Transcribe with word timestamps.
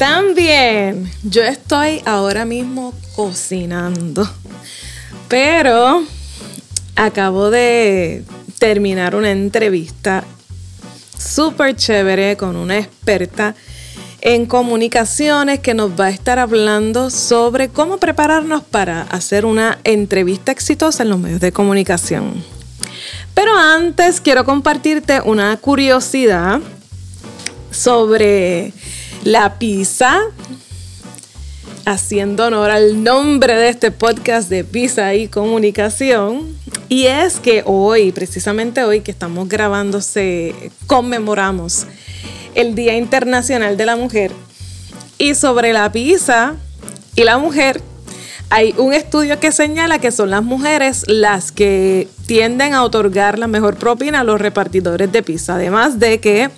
Hey, 0.00 0.06
¿están 0.06 0.34
bien? 0.34 1.10
Yo 1.24 1.42
estoy 1.42 2.00
ahora 2.06 2.46
mismo 2.46 2.94
cocinando, 3.14 4.26
pero 5.28 6.02
acabo 6.96 7.50
de 7.50 8.24
terminar 8.58 9.14
una 9.14 9.30
entrevista 9.30 10.24
súper 11.18 11.76
chévere 11.76 12.38
con 12.38 12.56
una 12.56 12.78
experta 12.78 13.54
en 14.22 14.46
comunicaciones 14.46 15.60
que 15.60 15.74
nos 15.74 15.90
va 15.90 16.06
a 16.06 16.10
estar 16.10 16.38
hablando 16.38 17.10
sobre 17.10 17.68
cómo 17.68 17.98
prepararnos 17.98 18.62
para 18.62 19.02
hacer 19.02 19.44
una 19.44 19.80
entrevista 19.84 20.50
exitosa 20.50 21.02
en 21.02 21.10
los 21.10 21.18
medios 21.18 21.40
de 21.40 21.52
comunicación. 21.52 22.42
Pero 23.34 23.54
antes 23.54 24.22
quiero 24.22 24.46
compartirte 24.46 25.20
una 25.20 25.54
curiosidad 25.58 26.60
sobre 27.70 28.72
la 29.24 29.58
pizza, 29.58 30.20
haciendo 31.84 32.46
honor 32.46 32.70
al 32.70 33.02
nombre 33.04 33.54
de 33.54 33.68
este 33.68 33.90
podcast 33.90 34.48
de 34.48 34.64
Pizza 34.64 35.14
y 35.14 35.28
Comunicación. 35.28 36.56
Y 36.88 37.06
es 37.06 37.38
que 37.38 37.62
hoy, 37.66 38.12
precisamente 38.12 38.84
hoy 38.84 39.00
que 39.00 39.10
estamos 39.10 39.48
grabando, 39.48 40.00
conmemoramos 40.86 41.86
el 42.54 42.74
Día 42.74 42.96
Internacional 42.96 43.76
de 43.76 43.86
la 43.86 43.96
Mujer. 43.96 44.32
Y 45.18 45.34
sobre 45.34 45.72
la 45.72 45.92
pizza 45.92 46.56
y 47.14 47.24
la 47.24 47.38
mujer, 47.38 47.82
hay 48.48 48.74
un 48.78 48.92
estudio 48.92 49.38
que 49.38 49.52
señala 49.52 49.98
que 49.98 50.10
son 50.10 50.30
las 50.30 50.42
mujeres 50.42 51.04
las 51.06 51.52
que 51.52 52.08
tienden 52.26 52.74
a 52.74 52.82
otorgar 52.82 53.38
la 53.38 53.46
mejor 53.46 53.76
propina 53.76 54.20
a 54.20 54.24
los 54.24 54.40
repartidores 54.40 55.12
de 55.12 55.22
pizza. 55.22 55.54
Además 55.54 56.00
de 56.00 56.20
que 56.20 56.50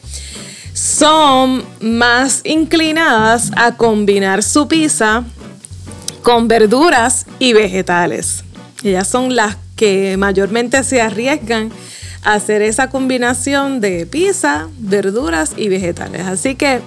son 0.92 1.64
más 1.80 2.42
inclinadas 2.44 3.50
a 3.56 3.76
combinar 3.76 4.42
su 4.42 4.68
pizza 4.68 5.24
con 6.22 6.48
verduras 6.48 7.24
y 7.38 7.54
vegetales. 7.54 8.44
Ellas 8.84 9.08
son 9.08 9.34
las 9.34 9.56
que 9.74 10.16
mayormente 10.18 10.84
se 10.84 11.00
arriesgan 11.00 11.72
a 12.24 12.34
hacer 12.34 12.60
esa 12.60 12.90
combinación 12.90 13.80
de 13.80 14.04
pizza, 14.04 14.68
verduras 14.78 15.54
y 15.56 15.68
vegetales. 15.68 16.26
Así 16.26 16.56
que 16.56 16.82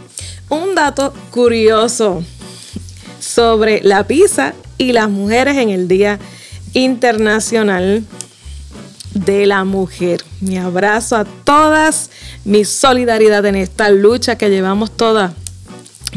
un 0.49 0.75
dato 0.75 1.11
curioso 1.31 2.23
sobre 3.19 3.81
la 3.81 4.05
pizza 4.05 4.53
y 4.77 4.91
las 4.91 5.09
mujeres 5.09 5.57
en 5.57 5.69
el 5.69 5.87
Día 5.87 6.19
Internacional 6.73 8.03
de 9.15 9.47
la 9.47 9.63
Mujer. 9.63 10.23
Mi 10.41 10.57
abrazo 10.57 11.15
a 11.15 11.25
todas, 11.25 12.11
mi 12.45 12.63
solidaridad 12.63 13.45
en 13.45 13.55
esta 13.55 13.89
lucha 13.89 14.37
que 14.37 14.49
llevamos 14.49 14.95
todas 14.95 15.33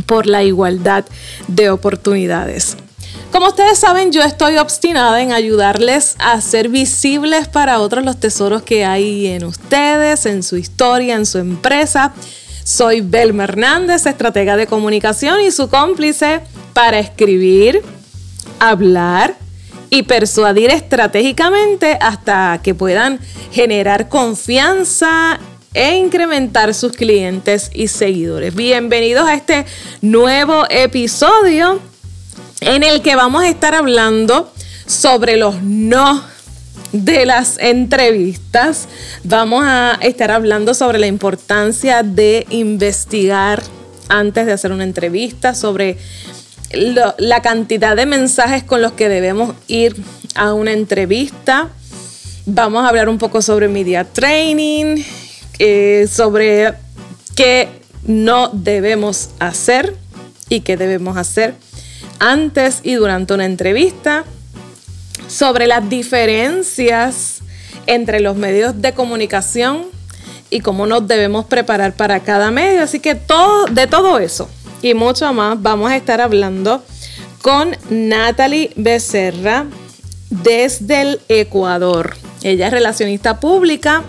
por 0.06 0.26
la 0.26 0.44
igualdad 0.44 1.04
de 1.48 1.70
oportunidades. 1.70 2.76
Como 3.32 3.48
ustedes 3.48 3.78
saben, 3.78 4.12
yo 4.12 4.22
estoy 4.22 4.56
obstinada 4.58 5.20
en 5.20 5.32
ayudarles 5.32 6.16
a 6.18 6.40
ser 6.40 6.68
visibles 6.68 7.48
para 7.48 7.80
otros 7.80 8.04
los 8.04 8.18
tesoros 8.18 8.62
que 8.62 8.84
hay 8.84 9.26
en 9.26 9.44
ustedes, 9.44 10.24
en 10.26 10.42
su 10.42 10.56
historia, 10.56 11.14
en 11.14 11.26
su 11.26 11.38
empresa. 11.38 12.14
Soy 12.64 13.00
Belma 13.00 13.44
Hernández, 13.44 14.06
estratega 14.06 14.56
de 14.56 14.66
comunicación 14.66 15.40
y 15.40 15.50
su 15.50 15.68
cómplice 15.68 16.40
para 16.72 16.98
escribir, 16.98 17.82
hablar 18.60 19.36
y 19.90 20.02
persuadir 20.02 20.70
estratégicamente 20.70 21.98
hasta 22.00 22.61
que 22.62 22.74
puedan 22.74 23.20
generar 23.52 24.08
confianza 24.08 25.38
e 25.78 25.96
incrementar 25.96 26.74
sus 26.74 26.90
clientes 26.90 27.70
y 27.72 27.86
seguidores. 27.86 28.52
Bienvenidos 28.52 29.28
a 29.28 29.34
este 29.34 29.64
nuevo 30.02 30.64
episodio 30.70 31.80
en 32.61 32.83
el 32.83 33.00
que 33.00 33.14
vamos 33.14 33.44
a 33.44 33.48
estar 33.48 33.77
hablando 33.77 34.52
sobre 34.86 35.36
los 35.36 35.62
no 35.62 36.24
de 36.90 37.27
las 37.27 37.58
entrevistas. 37.58 38.88
Vamos 39.22 39.62
a 39.64 39.96
estar 40.02 40.33
hablando 40.33 40.74
sobre 40.74 40.98
la 40.98 41.06
importancia 41.06 42.02
de 42.02 42.44
investigar 42.50 43.62
antes 44.08 44.46
de 44.46 44.52
hacer 44.55 44.72
una 44.72 44.83
entrevista, 44.83 45.55
sobre 45.55 45.96
la 46.72 47.40
cantidad 47.40 47.94
de 47.94 48.05
mensajes 48.05 48.64
con 48.64 48.83
los 48.83 48.94
que 48.94 49.08
debemos 49.08 49.55
ir 49.68 49.94
a 50.34 50.55
una 50.55 50.72
entrevista. 50.72 51.68
Vamos 52.46 52.84
a 52.84 52.88
hablar 52.88 53.08
un 53.08 53.18
poco 53.18 53.42
sobre 53.42 53.68
media 53.68 54.02
training, 54.02 55.05
eh, 55.58 56.07
sobre 56.11 56.74
qué 57.35 57.69
no 58.05 58.51
debemos 58.52 59.30
hacer 59.39 59.95
y 60.48 60.61
qué 60.61 60.77
debemos 60.77 61.17
hacer 61.17 61.55
antes 62.20 62.80
y 62.83 62.95
durante 62.95 63.35
una 63.35 63.45
entrevista, 63.45 64.24
sobre 65.29 65.67
las 65.67 65.89
diferencias 65.89 67.41
entre 67.86 68.20
los 68.20 68.36
medios 68.36 68.80
de 68.80 68.92
comunicación 68.92 69.86
y 70.51 70.61
cómo 70.61 70.86
nos 70.86 71.07
debemos 71.07 71.45
preparar 71.45 71.95
para 71.95 72.20
cada 72.20 72.51
medio. 72.51 72.83
Así 72.83 73.01
que 73.01 73.14
todo, 73.14 73.67
de 73.67 73.86
todo 73.86 74.18
eso 74.18 74.48
y 74.83 74.95
mucho 74.95 75.33
más 75.33 75.61
vamos 75.61 75.91
a 75.91 75.97
estar 75.97 76.20
hablando 76.20 76.83
con 77.42 77.77
Natalie 77.91 78.70
Becerra 78.77 79.67
desde 80.30 81.02
el 81.02 81.20
Ecuador. 81.29 82.17
Ella 82.42 82.67
es 82.67 82.73
relacionista 82.73 83.41
pública, 83.41 84.05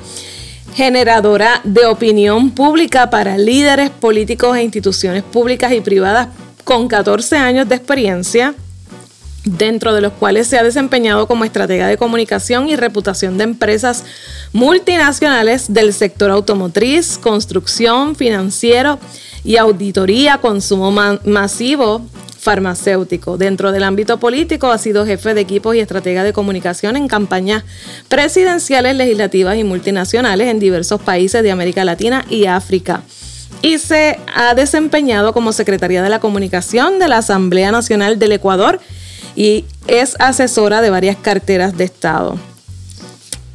generadora 0.73 1.61
de 1.63 1.85
opinión 1.85 2.51
pública 2.51 3.09
para 3.09 3.37
líderes 3.37 3.89
políticos 3.89 4.55
e 4.55 4.63
instituciones 4.63 5.23
públicas 5.23 5.71
y 5.73 5.81
privadas 5.81 6.29
con 6.63 6.87
14 6.87 7.37
años 7.37 7.67
de 7.67 7.75
experiencia, 7.75 8.53
dentro 9.43 9.93
de 9.93 10.01
los 10.01 10.13
cuales 10.13 10.47
se 10.47 10.57
ha 10.57 10.63
desempeñado 10.63 11.27
como 11.27 11.45
estratega 11.45 11.87
de 11.87 11.97
comunicación 11.97 12.69
y 12.69 12.75
reputación 12.75 13.37
de 13.37 13.45
empresas 13.45 14.03
multinacionales 14.53 15.73
del 15.73 15.93
sector 15.93 16.31
automotriz, 16.31 17.17
construcción, 17.17 18.15
financiero 18.15 18.99
y 19.43 19.57
auditoría, 19.57 20.37
consumo 20.37 20.91
masivo 21.25 22.01
farmacéutico. 22.39 23.37
Dentro 23.37 23.71
del 23.71 23.83
ámbito 23.83 24.19
político 24.19 24.71
ha 24.71 24.77
sido 24.77 25.05
jefe 25.05 25.33
de 25.33 25.41
equipos 25.41 25.75
y 25.75 25.79
estratega 25.79 26.23
de 26.23 26.33
comunicación 26.33 26.95
en 26.95 27.07
campañas 27.07 27.63
presidenciales, 28.07 28.95
legislativas 28.95 29.57
y 29.57 29.63
multinacionales 29.63 30.47
en 30.47 30.59
diversos 30.59 31.01
países 31.01 31.43
de 31.43 31.51
América 31.51 31.83
Latina 31.83 32.25
y 32.29 32.45
África 32.45 33.03
y 33.61 33.77
se 33.77 34.19
ha 34.33 34.53
desempeñado 34.53 35.33
como 35.33 35.51
secretaria 35.51 36.01
de 36.01 36.09
la 36.09 36.19
comunicación 36.19 36.99
de 36.99 37.07
la 37.07 37.17
Asamblea 37.17 37.71
Nacional 37.71 38.19
del 38.19 38.31
Ecuador 38.31 38.79
y 39.35 39.65
es 39.87 40.15
asesora 40.19 40.81
de 40.81 40.89
varias 40.89 41.17
carteras 41.17 41.77
de 41.77 41.83
Estado. 41.83 42.37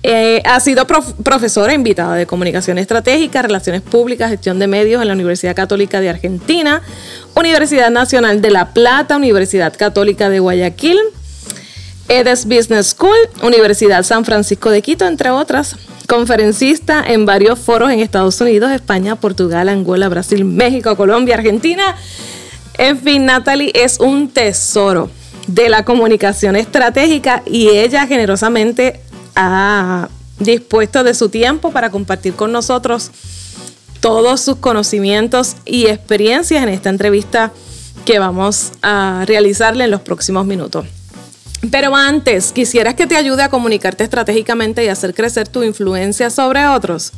Eh, 0.07 0.43
ha 0.45 0.61
sido 0.61 0.87
profesora 0.87 1.73
invitada 1.73 2.15
de 2.15 2.27
comunicación 2.27 2.77
estratégica, 2.77 3.41
relaciones 3.41 3.81
públicas, 3.81 4.29
gestión 4.29 4.59
de 4.59 4.67
medios 4.67 5.01
en 5.01 5.09
la 5.09 5.15
Universidad 5.15 5.57
Católica 5.57 5.99
de 6.03 6.11
Argentina, 6.11 6.83
Universidad 7.35 7.91
Nacional 7.91 8.43
de 8.43 8.51
La 8.51 8.75
Plata, 8.75 9.17
Universidad 9.17 9.75
Católica 9.75 10.29
de 10.29 10.41
Guayaquil, 10.41 10.99
EDES 12.09 12.45
Business 12.45 12.89
School, 12.89 13.17
Universidad 13.43 14.03
San 14.03 14.27
Francisco 14.27 14.69
de 14.69 14.83
Quito, 14.83 15.07
entre 15.07 15.31
otras. 15.31 15.77
Conferencista 16.07 17.03
en 17.07 17.25
varios 17.25 17.59
foros 17.59 17.91
en 17.91 18.01
Estados 18.01 18.39
Unidos, 18.43 18.73
España, 18.73 19.17
Portugal, 19.17 19.71
Angola, 19.71 20.11
Brasil, 20.11 20.45
México, 20.45 20.99
Colombia, 20.99 21.37
Argentina. 21.37 21.97
En 22.77 22.99
fin, 22.99 23.25
Natalie 23.25 23.73
es 23.75 23.99
un 24.01 24.29
tesoro 24.29 25.09
de 25.47 25.71
la 25.71 25.87
comunicación 25.87 26.57
estratégica 26.57 27.43
y 27.47 27.69
ella 27.69 28.07
generosamente 28.07 29.01
ha 29.37 30.09
dispuesto 30.39 31.05
de 31.05 31.15
su 31.15 31.29
tiempo 31.29 31.71
para 31.71 31.91
compartir 31.91 32.35
con 32.35 32.53
nosotros 32.53 33.11
todos 34.01 34.41
sus 34.41 34.57
conocimientos 34.57 35.57
y 35.65 35.87
experiencias 35.87 36.63
en 36.63 36.69
esta 36.69 36.91
entrevista 36.91 37.53
que 38.05 38.19
vamos 38.19 38.73
a 38.83 39.25
realizarle 39.27 39.85
en 39.85 39.91
los 39.91 40.03
próximos 40.03 40.45
minutos. 40.45 40.87
Pero 41.71 41.97
antes, 41.97 42.53
¿quisieras 42.53 42.95
que 42.95 43.07
te 43.07 43.17
ayude 43.17 43.43
a 43.43 43.49
comunicarte 43.49 44.05
estratégicamente 44.05 44.85
y 44.85 44.89
hacer 44.89 45.15
crecer 45.15 45.49
tu 45.49 45.63
influencia 45.63 46.29
sobre 46.29 46.67
otros? 46.67 47.13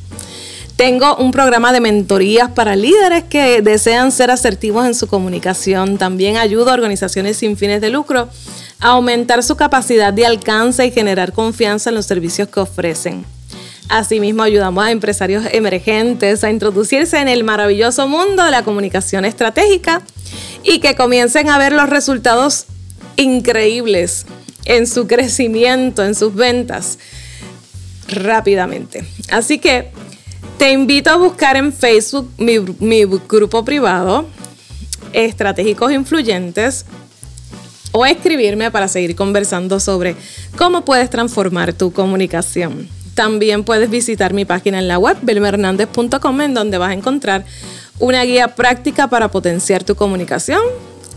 Tengo 0.76 1.16
un 1.16 1.30
programa 1.30 1.72
de 1.72 1.80
mentorías 1.80 2.50
para 2.50 2.76
líderes 2.76 3.24
que 3.24 3.62
desean 3.62 4.12
ser 4.12 4.30
asertivos 4.30 4.84
en 4.84 4.94
su 4.94 5.06
comunicación. 5.06 5.96
También 5.96 6.36
ayudo 6.36 6.70
a 6.70 6.74
organizaciones 6.74 7.38
sin 7.38 7.56
fines 7.56 7.80
de 7.80 7.88
lucro 7.88 8.28
a 8.80 8.88
aumentar 8.88 9.42
su 9.42 9.56
capacidad 9.56 10.12
de 10.12 10.26
alcance 10.26 10.84
y 10.84 10.90
generar 10.90 11.32
confianza 11.32 11.88
en 11.88 11.96
los 11.96 12.04
servicios 12.04 12.48
que 12.48 12.60
ofrecen. 12.60 13.24
Asimismo, 13.88 14.42
ayudamos 14.42 14.84
a 14.84 14.90
empresarios 14.90 15.44
emergentes 15.50 16.44
a 16.44 16.50
introducirse 16.50 17.20
en 17.20 17.28
el 17.28 17.42
maravilloso 17.42 18.06
mundo 18.06 18.44
de 18.44 18.50
la 18.50 18.62
comunicación 18.62 19.24
estratégica 19.24 20.02
y 20.62 20.80
que 20.80 20.94
comiencen 20.94 21.48
a 21.48 21.56
ver 21.56 21.72
los 21.72 21.88
resultados 21.88 22.66
increíbles 23.16 24.26
en 24.66 24.86
su 24.86 25.06
crecimiento, 25.06 26.04
en 26.04 26.14
sus 26.14 26.34
ventas 26.34 26.98
rápidamente. 28.08 29.06
Así 29.30 29.58
que 29.58 29.90
Te 30.58 30.72
invito 30.72 31.10
a 31.10 31.16
buscar 31.16 31.56
en 31.56 31.72
Facebook 31.72 32.30
mi, 32.38 32.58
mi 32.80 33.04
grupo 33.04 33.64
privado, 33.64 34.26
Estratégicos 35.12 35.92
Influyentes, 35.92 36.86
o 37.92 38.04
escribirme 38.04 38.70
para 38.70 38.88
seguir 38.88 39.14
conversando 39.16 39.80
sobre 39.80 40.16
cómo 40.56 40.84
puedes 40.84 41.08
transformar 41.10 41.72
tu 41.72 41.92
comunicación. 41.92 42.88
También 43.14 43.64
puedes 43.64 43.88
visitar 43.88 44.34
mi 44.34 44.44
página 44.44 44.78
en 44.78 44.88
la 44.88 44.98
web, 44.98 45.16
belmernandez.com, 45.22 46.40
en 46.40 46.54
donde 46.54 46.76
vas 46.76 46.90
a 46.90 46.94
encontrar 46.94 47.44
una 47.98 48.22
guía 48.24 48.54
práctica 48.54 49.08
para 49.08 49.30
potenciar 49.30 49.84
tu 49.84 49.94
comunicación 49.94 50.60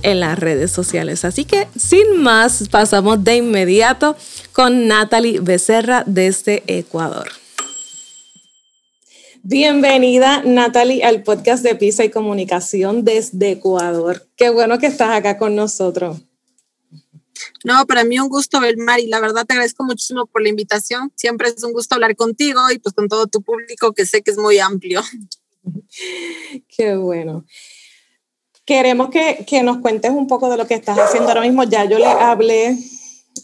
en 0.02 0.20
las 0.22 0.40
redes 0.40 0.72
sociales. 0.72 1.26
Así 1.26 1.46
que 1.46 1.68
sin 1.78 2.22
más, 2.22 2.70
pasamos 2.70 3.24
de 3.24 3.38
inmediato 3.38 4.16
con 4.54 4.88
Natalie 4.88 5.40
Becerra 5.42 6.04
desde 6.06 6.64
Ecuador. 6.68 7.28
Bienvenida 9.44 10.44
Natalie 10.44 11.04
al 11.04 11.24
podcast 11.24 11.64
de 11.64 11.74
Pisa 11.76 12.04
y 12.04 12.10
Comunicación 12.10 13.06
desde 13.06 13.52
Ecuador. 13.52 14.28
Qué 14.36 14.50
bueno 14.50 14.80
que 14.80 14.88
estás 14.88 15.12
acá 15.12 15.38
con 15.38 15.56
nosotros. 15.56 16.20
No, 17.64 17.86
para 17.88 18.04
mí 18.04 18.20
un 18.20 18.28
gusto 18.28 18.60
ver, 18.60 18.76
Mari. 18.78 19.08
La 19.08 19.22
verdad 19.22 19.46
te 19.46 19.54
agradezco 19.54 19.86
muchísimo 19.86 20.26
por 20.26 20.42
la 20.42 20.50
invitación. 20.50 21.14
Siempre 21.16 21.48
es 21.48 21.64
un 21.64 21.72
gusto 21.72 21.96
hablar 21.96 22.18
contigo 22.18 22.60
y 22.70 22.80
pues 22.80 22.94
con 22.94 23.08
todo 23.08 23.28
tu 23.28 23.42
público 23.42 23.94
que 23.94 24.06
sé 24.06 24.22
que 24.22 24.32
es 24.32 24.38
muy 24.38 24.60
amplio. 24.60 25.02
Qué 26.68 26.98
bueno. 26.98 27.46
Queremos 28.66 29.10
que, 29.10 29.46
que, 29.48 29.64
nos 29.64 29.78
cuentes 29.78 30.12
un 30.12 30.28
poco 30.28 30.50
de 30.50 30.58
lo 30.58 30.68
que 30.68 30.76
estás 30.76 30.98
haciendo 31.00 31.30
ahora 31.30 31.42
mismo. 31.42 31.64
Ya 31.64 31.86
yo 31.86 31.98
le 31.98 32.06
hablé 32.08 32.78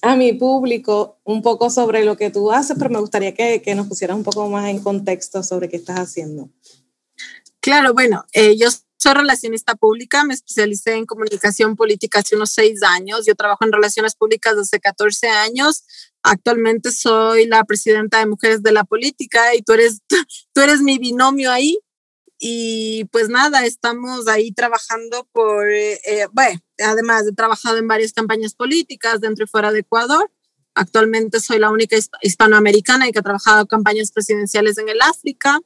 a 0.01 0.15
mi 0.15 0.33
público 0.33 1.19
un 1.23 1.41
poco 1.41 1.69
sobre 1.69 2.05
lo 2.05 2.17
que 2.17 2.29
tú 2.29 2.51
haces, 2.51 2.77
pero 2.77 2.89
me 2.89 2.99
gustaría 2.99 3.33
que, 3.33 3.61
que 3.61 3.75
nos 3.75 3.87
pusieras 3.87 4.17
un 4.17 4.23
poco 4.23 4.49
más 4.49 4.69
en 4.69 4.79
contexto 4.79 5.43
sobre 5.43 5.69
qué 5.69 5.77
estás 5.77 5.99
haciendo. 5.99 6.49
Claro, 7.59 7.93
bueno, 7.93 8.25
eh, 8.33 8.55
yo 8.57 8.69
soy 8.97 9.13
relacionista 9.13 9.75
pública, 9.75 10.23
me 10.23 10.33
especialicé 10.33 10.93
en 10.93 11.05
comunicación 11.05 11.75
política 11.75 12.19
hace 12.19 12.35
unos 12.35 12.51
seis 12.51 12.81
años, 12.83 13.25
yo 13.25 13.35
trabajo 13.35 13.65
en 13.65 13.71
relaciones 13.71 14.15
públicas 14.15 14.55
desde 14.55 14.79
14 14.79 15.27
años, 15.27 15.83
actualmente 16.23 16.91
soy 16.91 17.45
la 17.45 17.63
presidenta 17.63 18.19
de 18.19 18.25
Mujeres 18.25 18.63
de 18.63 18.71
la 18.71 18.83
Política 18.83 19.53
y 19.55 19.61
tú 19.61 19.73
eres, 19.73 20.01
tú 20.53 20.61
eres 20.61 20.81
mi 20.81 20.97
binomio 20.97 21.51
ahí, 21.51 21.79
y 22.39 23.05
pues 23.05 23.29
nada, 23.29 23.65
estamos 23.65 24.27
ahí 24.27 24.51
trabajando 24.51 25.27
por, 25.31 25.69
eh, 25.69 25.99
eh, 26.05 26.27
bueno, 26.33 26.59
además 26.79 27.25
he 27.27 27.33
trabajado 27.33 27.77
en 27.77 27.87
varias 27.87 28.13
campañas 28.13 28.53
políticas 28.53 29.21
dentro 29.21 29.45
y 29.45 29.47
fuera 29.47 29.71
de 29.71 29.79
Ecuador. 29.79 30.29
Actualmente 30.73 31.39
soy 31.39 31.59
la 31.59 31.71
única 31.71 31.95
hispanoamericana 32.21 33.09
que 33.09 33.19
ha 33.19 33.21
trabajado 33.21 33.65
campañas 33.67 34.11
presidenciales 34.11 34.77
en 34.77 34.89
el 34.89 35.01
África. 35.01 35.59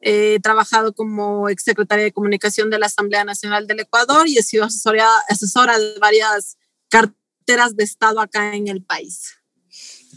he 0.00 0.38
trabajado 0.40 0.94
como 0.94 1.48
exsecretaria 1.48 2.04
de 2.04 2.12
comunicación 2.12 2.70
de 2.70 2.78
la 2.78 2.86
Asamblea 2.86 3.24
Nacional 3.24 3.66
del 3.66 3.80
Ecuador 3.80 4.28
y 4.28 4.38
he 4.38 4.42
sido 4.42 4.64
asesora, 4.64 5.08
asesora 5.28 5.78
de 5.78 5.98
varias 5.98 6.56
carteras 6.88 7.76
de 7.76 7.84
Estado 7.84 8.20
acá 8.20 8.54
en 8.54 8.68
el 8.68 8.82
país. 8.82 9.34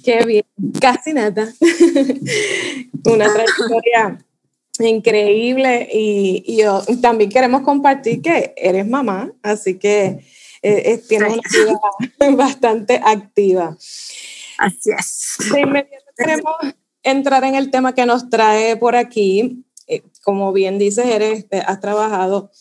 Qué 0.04 0.24
bien, 0.26 0.46
casi 0.80 1.14
nada. 1.14 1.52
Una 3.06 3.34
trayectoria 3.34 4.24
increíble 4.90 5.88
y, 5.92 6.58
yo 6.62 6.82
también 7.02 7.30
queremos 7.30 7.62
compartir 7.62 8.22
que 8.22 8.54
eres 8.58 8.88
mamá, 8.88 9.32
así 9.44 9.78
que 9.78 10.06
eh, 10.62 10.84
eh, 10.86 11.02
tienes 11.08 11.34
una 11.34 11.42
vida 12.20 12.36
bastante 12.36 13.02
activa. 13.04 13.78
Así 14.58 14.92
es. 14.98 15.38
De 15.52 15.62
inmediato 15.62 16.06
queremos 16.16 16.56
entrar 17.04 17.44
en 17.44 17.56
el 17.56 17.72
tema 17.72 17.96
que 17.96 18.06
nos 18.06 18.30
trae 18.30 18.78
por 18.78 18.96
aquí. 18.96 19.66
Eh, 19.88 20.04
como 20.24 20.54
bien 20.54 20.78
dices, 20.78 21.06
eres, 21.06 21.46
has 21.66 21.80
trabajado 21.80 22.52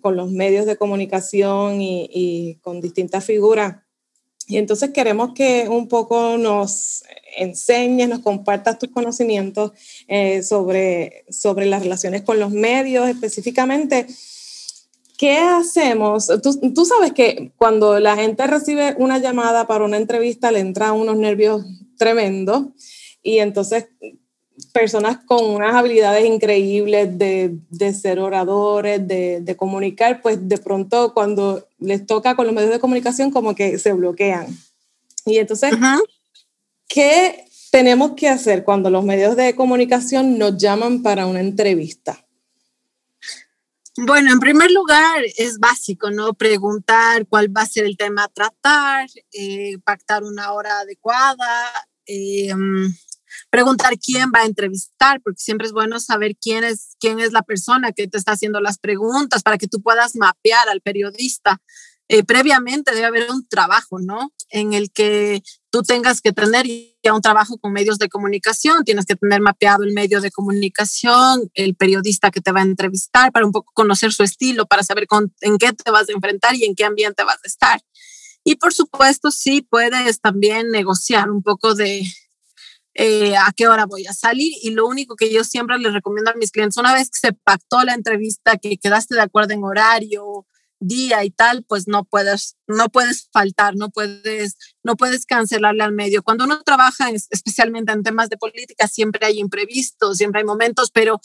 con 0.00 0.16
los 0.16 0.30
medios 0.30 0.64
de 0.64 0.76
comunicación 0.76 1.82
y, 1.82 2.08
y 2.10 2.54
con 2.62 2.80
distintas 2.80 3.26
figuras 3.26 3.76
y 4.50 4.58
entonces 4.58 4.90
queremos 4.90 5.32
que 5.32 5.68
un 5.68 5.86
poco 5.86 6.36
nos 6.36 7.04
enseñes, 7.36 8.08
nos 8.08 8.18
compartas 8.18 8.80
tus 8.80 8.90
conocimientos 8.90 9.70
eh, 10.08 10.42
sobre, 10.42 11.24
sobre 11.30 11.66
las 11.66 11.82
relaciones 11.82 12.22
con 12.22 12.40
los 12.40 12.50
medios 12.50 13.08
específicamente. 13.08 14.08
¿Qué 15.16 15.36
hacemos? 15.38 16.26
Tú, 16.42 16.72
tú, 16.74 16.84
sabes 16.84 17.12
que 17.12 17.52
cuando 17.56 18.00
la 18.00 18.16
gente 18.16 18.44
recibe 18.48 18.96
una 18.98 19.18
llamada 19.18 19.68
para 19.68 19.84
una 19.84 19.98
entrevista 19.98 20.50
le 20.50 20.58
entran 20.58 20.94
unos 20.94 21.16
nervios 21.16 21.64
tremendos 21.96 22.64
y 23.22 23.38
entonces 23.38 23.86
personas 24.66 25.18
con 25.24 25.44
unas 25.44 25.74
habilidades 25.74 26.24
increíbles 26.24 27.18
de, 27.18 27.56
de 27.70 27.94
ser 27.94 28.18
oradores, 28.18 29.06
de, 29.06 29.40
de, 29.40 29.56
comunicar, 29.56 30.22
pues 30.22 30.48
de 30.48 30.58
pronto 30.58 31.12
cuando 31.14 31.66
les 31.78 32.06
toca 32.06 32.36
con 32.36 32.46
los 32.46 32.54
medios 32.54 32.70
de 32.70 32.80
comunicación 32.80 33.30
como 33.30 33.54
que 33.54 33.78
se 33.78 33.92
bloquean. 33.92 34.46
Y 35.26 35.38
entonces, 35.38 35.74
¿qué 36.88 37.44
tenemos 37.70 38.12
que 38.12 38.28
hacer 38.28 38.64
cuando 38.64 38.90
los 38.90 39.04
medios 39.04 39.36
de 39.36 39.54
comunicación 39.54 40.38
nos 40.38 40.56
llaman 40.56 41.02
para 41.02 41.26
una 41.26 41.40
entrevista? 41.40 42.24
Bueno, 43.96 44.32
en 44.32 44.40
primer 44.40 44.70
lugar, 44.70 45.22
es 45.36 45.58
básico, 45.58 46.10
¿no? 46.10 46.32
Preguntar 46.32 47.26
cuál 47.26 47.54
va 47.54 47.62
a 47.62 47.66
ser 47.66 47.84
el 47.84 47.96
tema 47.96 48.24
a 48.24 48.28
tratar, 48.28 49.08
eh, 49.32 49.76
pactar 49.84 50.22
una 50.24 50.52
hora 50.52 50.80
adecuada, 50.80 51.70
eh, 52.06 52.54
preguntar 53.48 53.98
quién 53.98 54.30
va 54.34 54.40
a 54.40 54.46
entrevistar, 54.46 55.20
porque 55.22 55.40
siempre 55.40 55.66
es 55.66 55.72
bueno 55.72 56.00
saber 56.00 56.36
quién 56.40 56.64
es, 56.64 56.96
quién 57.00 57.20
es 57.20 57.32
la 57.32 57.42
persona 57.42 57.92
que 57.92 58.08
te 58.08 58.18
está 58.18 58.32
haciendo 58.32 58.60
las 58.60 58.78
preguntas 58.78 59.42
para 59.42 59.58
que 59.58 59.68
tú 59.68 59.80
puedas 59.80 60.16
mapear 60.16 60.68
al 60.68 60.80
periodista. 60.80 61.60
Eh, 62.12 62.24
previamente 62.24 62.92
debe 62.92 63.06
haber 63.06 63.30
un 63.30 63.46
trabajo, 63.46 64.00
¿no? 64.00 64.32
En 64.48 64.72
el 64.72 64.90
que 64.90 65.44
tú 65.70 65.82
tengas 65.82 66.20
que 66.20 66.32
tener 66.32 66.66
ya 67.04 67.14
un 67.14 67.20
trabajo 67.20 67.56
con 67.58 67.72
medios 67.72 67.98
de 67.98 68.08
comunicación, 68.08 68.82
tienes 68.82 69.06
que 69.06 69.14
tener 69.14 69.40
mapeado 69.40 69.84
el 69.84 69.92
medio 69.92 70.20
de 70.20 70.32
comunicación, 70.32 71.48
el 71.54 71.76
periodista 71.76 72.32
que 72.32 72.40
te 72.40 72.50
va 72.50 72.60
a 72.60 72.64
entrevistar, 72.64 73.30
para 73.30 73.46
un 73.46 73.52
poco 73.52 73.70
conocer 73.74 74.12
su 74.12 74.24
estilo, 74.24 74.66
para 74.66 74.82
saber 74.82 75.06
con, 75.06 75.32
en 75.40 75.56
qué 75.56 75.72
te 75.72 75.92
vas 75.92 76.08
a 76.08 76.12
enfrentar 76.12 76.56
y 76.56 76.64
en 76.64 76.74
qué 76.74 76.84
ambiente 76.84 77.22
vas 77.22 77.38
a 77.44 77.46
estar. 77.46 77.80
Y 78.42 78.56
por 78.56 78.74
supuesto, 78.74 79.30
sí 79.30 79.62
puedes 79.62 80.20
también 80.20 80.70
negociar 80.70 81.30
un 81.30 81.44
poco 81.44 81.76
de, 81.76 82.02
eh, 82.94 83.36
a 83.36 83.52
qué 83.56 83.68
hora 83.68 83.86
voy 83.86 84.06
a 84.06 84.12
salir 84.12 84.52
y 84.62 84.70
lo 84.70 84.86
único 84.86 85.16
que 85.16 85.32
yo 85.32 85.44
siempre 85.44 85.78
les 85.78 85.92
recomiendo 85.92 86.30
a 86.30 86.34
mis 86.34 86.50
clientes, 86.50 86.76
una 86.76 86.92
vez 86.92 87.10
que 87.10 87.28
se 87.28 87.32
pactó 87.32 87.82
la 87.82 87.94
entrevista, 87.94 88.58
que 88.58 88.78
quedaste 88.78 89.14
de 89.14 89.22
acuerdo 89.22 89.54
en 89.54 89.64
horario, 89.64 90.46
día 90.80 91.24
y 91.24 91.30
tal, 91.30 91.64
pues 91.68 91.86
no 91.86 92.04
puedes, 92.04 92.56
no 92.66 92.88
puedes 92.88 93.28
faltar, 93.32 93.76
no 93.76 93.90
puedes, 93.90 94.56
no 94.82 94.96
puedes 94.96 95.26
cancelarle 95.26 95.84
al 95.84 95.92
medio. 95.92 96.22
Cuando 96.22 96.44
uno 96.44 96.62
trabaja 96.62 97.10
especialmente 97.10 97.92
en 97.92 98.02
temas 98.02 98.30
de 98.30 98.38
política, 98.38 98.88
siempre 98.88 99.26
hay 99.26 99.38
imprevistos, 99.38 100.16
siempre 100.16 100.40
hay 100.40 100.46
momentos, 100.46 100.90
pero 100.90 101.20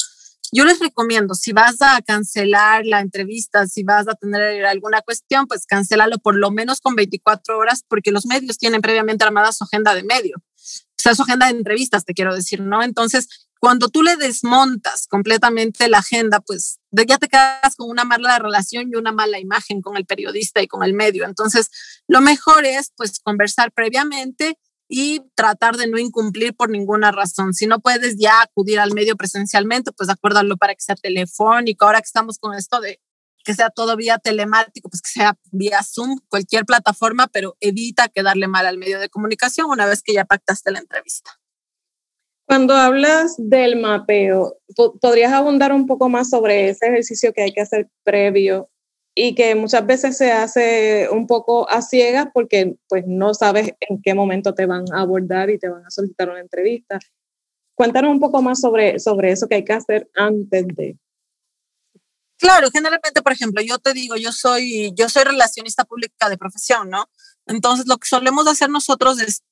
yo 0.52 0.66
les 0.66 0.80
recomiendo, 0.80 1.34
si 1.34 1.54
vas 1.54 1.82
a 1.82 2.02
cancelar 2.02 2.86
la 2.86 3.00
entrevista, 3.00 3.66
si 3.66 3.84
vas 3.84 4.08
a 4.08 4.14
tener 4.14 4.66
alguna 4.66 5.02
cuestión, 5.02 5.48
pues 5.48 5.66
cancélalo 5.66 6.20
por 6.20 6.36
lo 6.36 6.52
menos 6.52 6.82
con 6.82 6.96
24 6.96 7.58
horas, 7.58 7.84
porque 7.88 8.12
los 8.12 8.26
medios 8.26 8.58
tienen 8.58 8.82
previamente 8.82 9.24
armada 9.24 9.52
su 9.52 9.64
agenda 9.64 9.96
de 9.96 10.04
medio 10.04 10.44
sea, 11.06 11.16
su 11.16 11.24
agenda 11.24 11.48
de 11.48 11.58
entrevistas, 11.58 12.06
te 12.06 12.14
quiero 12.14 12.36
decir, 12.36 12.62
¿no? 12.62 12.84
Entonces, 12.84 13.48
cuando 13.60 13.90
tú 13.90 14.04
le 14.04 14.16
desmontas 14.18 15.08
completamente 15.08 15.88
la 15.88 16.00
agenda, 16.00 16.40
pues 16.40 16.80
ya 16.92 17.18
te 17.18 17.28
quedas 17.28 17.76
con 17.76 17.90
una 17.90 18.04
mala 18.04 18.38
relación 18.38 18.90
y 18.92 18.96
una 18.96 19.12
mala 19.12 19.40
imagen 19.40 19.82
con 19.82 19.98
el 19.98 20.06
periodista 20.06 20.62
y 20.62 20.68
con 20.68 20.84
el 20.84 20.94
medio. 20.94 21.26
Entonces, 21.26 21.70
lo 22.08 22.22
mejor 22.22 22.66
es 22.66 22.92
pues 22.96 23.20
conversar 23.20 23.72
previamente 23.72 24.60
y 24.88 25.22
tratar 25.36 25.78
de 25.78 25.88
no 25.88 25.98
incumplir 25.98 26.56
por 26.56 26.70
ninguna 26.70 27.12
razón. 27.12 27.54
Si 27.54 27.66
no 27.66 27.80
puedes 27.80 28.18
ya 28.18 28.42
acudir 28.42 28.80
al 28.80 28.94
medio 28.94 29.16
presencialmente, 29.16 29.92
pues 29.92 30.10
acuérdalo 30.10 30.58
para 30.58 30.76
que 30.76 30.82
sea 30.82 30.96
telefónico. 30.96 31.86
Ahora 31.86 32.02
que 32.02 32.06
estamos 32.06 32.38
con 32.38 32.54
esto 32.54 32.80
de 32.82 33.00
que 33.46 33.54
sea 33.54 33.70
todo 33.70 33.96
vía 33.96 34.18
telemático, 34.18 34.90
pues 34.90 35.02
que 35.02 35.10
sea 35.10 35.38
vía 35.52 35.80
Zoom, 35.84 36.18
cualquier 36.28 36.66
plataforma, 36.66 37.28
pero 37.28 37.56
evita 37.62 38.10
quedarle 38.10 38.48
mal 38.48 38.66
al 38.66 38.78
medio 38.78 39.00
de 39.00 39.08
comunicación 39.08 39.70
una 39.70 39.86
vez 39.86 40.02
que 40.04 40.14
ya 40.14 40.26
pactaste 40.26 40.72
la 40.72 40.80
entrevista. 40.80 41.32
Cuando 42.48 42.76
hablas 42.76 43.36
del 43.38 43.80
mapeo, 43.80 44.58
¿podrías 45.02 45.34
abundar 45.34 45.74
un 45.74 45.88
poco 45.88 46.10
más 46.10 46.30
sobre 46.30 46.70
ese 46.70 46.88
ejercicio 46.88 47.34
que 47.34 47.42
hay 47.42 47.54
que 47.54 47.62
hacer 47.62 47.90
previo 48.04 48.70
y 49.16 49.34
que 49.34 49.56
muchas 49.56 49.86
veces 49.86 50.18
se 50.18 50.32
hace 50.32 51.08
un 51.10 51.26
poco 51.26 51.70
a 51.70 51.82
ciegas 51.82 52.28
porque 52.34 52.76
pues 52.88 53.06
no 53.08 53.34
sabes 53.34 53.74
en 53.80 54.02
qué 54.02 54.14
momento 54.14 54.54
te 54.54 54.66
van 54.66 54.84
a 54.94 55.02
abordar 55.02 55.50
y 55.50 55.58
te 55.58 55.70
van 55.70 55.86
a 55.86 55.90
solicitar 55.90 56.30
una 56.30 56.42
entrevista? 56.42 57.00
Cuéntanos 57.76 58.12
un 58.12 58.20
poco 58.20 58.42
más 58.42 58.62
sobre, 58.62 59.00
sobre 59.00 59.32
eso 59.32 59.48
que 59.48 59.56
hay 59.56 59.66
que 59.66 59.74
hacer 59.74 60.10
antes 60.16 60.68
de. 60.68 60.98
Claro, 62.38 62.70
generalmente, 62.72 63.22
por 63.22 63.32
ejemplo, 63.32 63.62
yo 63.62 63.80
te 63.80 63.94
digo, 63.94 64.16
yo 64.18 64.32
soy, 64.32 64.92
yo 64.96 65.10
soy 65.10 65.24
relacionista 65.24 65.86
pública 65.86 66.30
de 66.30 66.38
profesión, 66.38 66.90
¿no? 66.90 67.10
Entonces, 67.48 67.88
lo 67.88 67.98
que 67.98 68.08
solemos 68.08 68.48
hacer 68.48 68.70
nosotros 68.70 69.22
es 69.22 69.44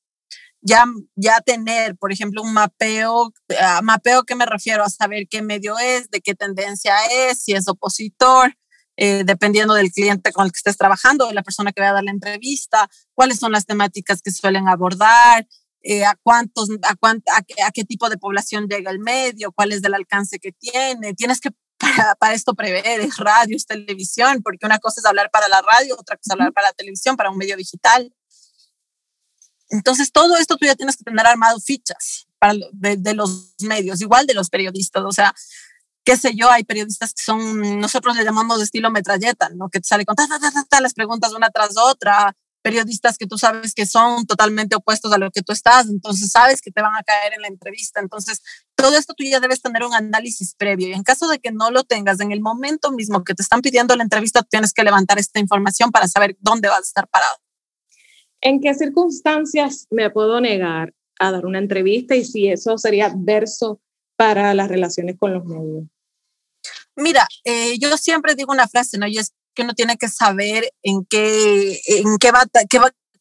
ya, 0.62 0.86
ya 1.16 1.42
tener, 1.42 1.96
por 1.98 2.12
ejemplo, 2.12 2.42
un 2.42 2.54
mapeo, 2.54 3.34
a 3.60 3.82
mapeo 3.82 4.24
que 4.24 4.36
me 4.36 4.46
refiero 4.46 4.84
a 4.84 4.90
saber 4.90 5.28
qué 5.30 5.42
medio 5.42 5.78
es, 5.80 6.10
de 6.10 6.22
qué 6.22 6.36
tendencia 6.36 6.96
es, 7.12 7.44
si 7.44 7.54
es 7.54 7.68
opositor, 7.68 8.56
eh, 8.98 9.24
dependiendo 9.26 9.74
del 9.74 9.92
cliente 9.92 10.32
con 10.32 10.46
el 10.46 10.52
que 10.52 10.58
estés 10.58 10.78
trabajando, 10.78 11.28
de 11.28 11.34
la 11.34 11.44
persona 11.44 11.72
que 11.72 11.82
va 11.82 11.90
a 11.90 11.94
dar 11.94 12.04
la 12.04 12.12
entrevista, 12.12 12.90
cuáles 13.14 13.40
son 13.40 13.52
las 13.52 13.66
temáticas 13.66 14.22
que 14.22 14.32
suelen 14.32 14.68
abordar, 14.68 15.48
eh, 15.82 16.06
a 16.06 16.16
cuántos, 16.24 16.70
a, 16.84 16.92
a, 16.92 17.72
qué, 17.72 17.84
tipo 17.84 18.10
de 18.10 18.18
población 18.18 18.68
llega 18.70 18.90
el 18.90 19.00
medio, 19.00 19.52
cuál 19.52 19.74
es 19.74 19.84
el 19.84 19.94
alcance 19.94 20.40
que 20.40 20.54
tiene. 20.54 21.14
Tienes 21.14 21.42
que 21.42 21.52
para, 21.84 22.16
para, 22.16 22.34
esto 22.34 22.54
prever, 22.54 23.02
es 23.02 23.18
radio, 23.18 23.56
es 23.56 23.66
televisión, 23.66 24.42
porque 24.44 24.66
una 24.66 24.80
cosa 24.80 25.02
es 25.02 25.06
hablar 25.06 25.30
para 25.32 25.48
la 25.48 25.62
radio, 25.62 25.96
otra 25.98 26.18
cosa 26.18 26.30
es 26.30 26.32
hablar 26.32 26.54
para 26.54 26.68
la 26.68 26.74
televisión, 26.74 27.16
para 27.16 27.30
un 27.30 27.38
medio 27.38 27.56
digital. 27.58 28.14
Entonces, 29.70 30.12
todo 30.12 30.38
esto 30.38 30.58
tú 30.58 30.66
ya 30.66 30.76
tienes 30.76 30.98
que 30.98 31.04
tener 31.04 31.26
armado 31.26 31.60
fichas 31.60 32.28
para, 32.40 32.54
de, 32.72 32.98
de 32.98 33.14
los 33.14 33.56
medios, 33.60 34.02
igual 34.02 34.28
de 34.28 34.34
los 34.34 34.50
periodistas. 34.50 35.04
O 35.04 35.12
sea, 35.12 35.34
qué 36.04 36.18
sé 36.18 36.36
yo, 36.36 36.50
hay 36.50 36.64
periodistas 36.64 37.14
que 37.14 37.24
son, 37.24 37.80
nosotros 37.80 38.16
le 38.16 38.24
llamamos 38.24 38.60
de 38.60 38.66
estilo 38.66 38.92
metralleta, 38.92 39.50
¿no? 39.50 39.70
Que 39.70 39.80
te 39.80 39.88
sale 39.88 40.06
con 40.06 40.16
ta, 40.16 40.28
ta, 40.28 40.40
ta, 40.40 40.52
ta, 40.70 40.82
las 40.82 40.94
preguntas 40.94 41.34
una 41.34 41.50
tras 41.50 41.78
otra, 41.78 42.36
periodistas 42.64 43.18
que 43.18 43.28
tú 43.28 43.38
sabes 43.38 43.76
que 43.76 43.86
son 43.86 44.26
totalmente 44.26 44.76
opuestos 44.76 45.12
a 45.14 45.18
lo 45.18 45.30
que 45.30 45.44
tú 45.44 45.52
estás, 45.52 45.88
entonces 45.88 46.32
sabes 46.32 46.62
que 46.62 46.72
te 46.72 46.82
van 46.82 46.96
a 46.96 47.04
caer 47.04 47.34
en 47.34 47.42
la 47.42 47.48
entrevista. 47.48 48.00
Entonces, 48.00 48.42
todo 48.76 48.98
esto 48.98 49.14
tú 49.14 49.24
ya 49.24 49.40
debes 49.40 49.62
tener 49.62 49.84
un 49.84 49.94
análisis 49.94 50.56
previo 50.56 50.88
y 50.88 50.94
en 50.94 51.04
caso 51.04 51.28
de 51.28 51.40
que 51.40 51.52
no 51.52 51.70
lo 51.70 51.84
tengas 51.84 52.20
en 52.22 52.32
el 52.32 52.42
momento 52.42 52.92
mismo 52.92 53.24
que 53.24 53.36
te 53.36 53.44
están 53.44 53.62
pidiendo 53.62 53.96
la 53.96 54.04
entrevista, 54.04 54.42
tienes 54.42 54.74
que 54.74 54.84
levantar 54.84 55.20
esta 55.20 55.40
información 55.40 55.92
para 55.92 56.08
saber 56.08 56.36
dónde 56.40 56.70
vas 56.70 56.80
a 56.80 56.82
estar 56.82 57.08
parado. 57.08 57.36
¿En 58.42 58.60
qué 58.60 58.74
circunstancias 58.74 59.88
me 59.92 60.10
puedo 60.10 60.42
negar 60.42 60.94
a 61.20 61.32
dar 61.32 61.46
una 61.46 61.60
entrevista 61.60 62.16
y 62.16 62.26
si 62.26 62.48
eso 62.48 62.78
sería 62.78 63.08
adverso 63.08 63.80
para 64.16 64.54
las 64.54 64.70
relaciones 64.70 65.18
con 65.20 65.34
los 65.34 65.46
medios? 65.46 65.86
Mira, 66.96 67.28
eh, 67.44 67.78
yo 67.80 67.96
siempre 67.98 68.36
digo 68.36 68.52
una 68.52 68.68
frase, 68.68 68.98
¿no? 68.98 69.08
Y 69.08 69.18
es 69.18 69.34
que 69.54 69.64
uno 69.64 69.74
tiene 69.74 69.98
que 69.98 70.10
saber 70.10 70.72
en 70.82 71.06
qué, 71.06 71.80
en 71.88 72.18
qué, 72.18 72.32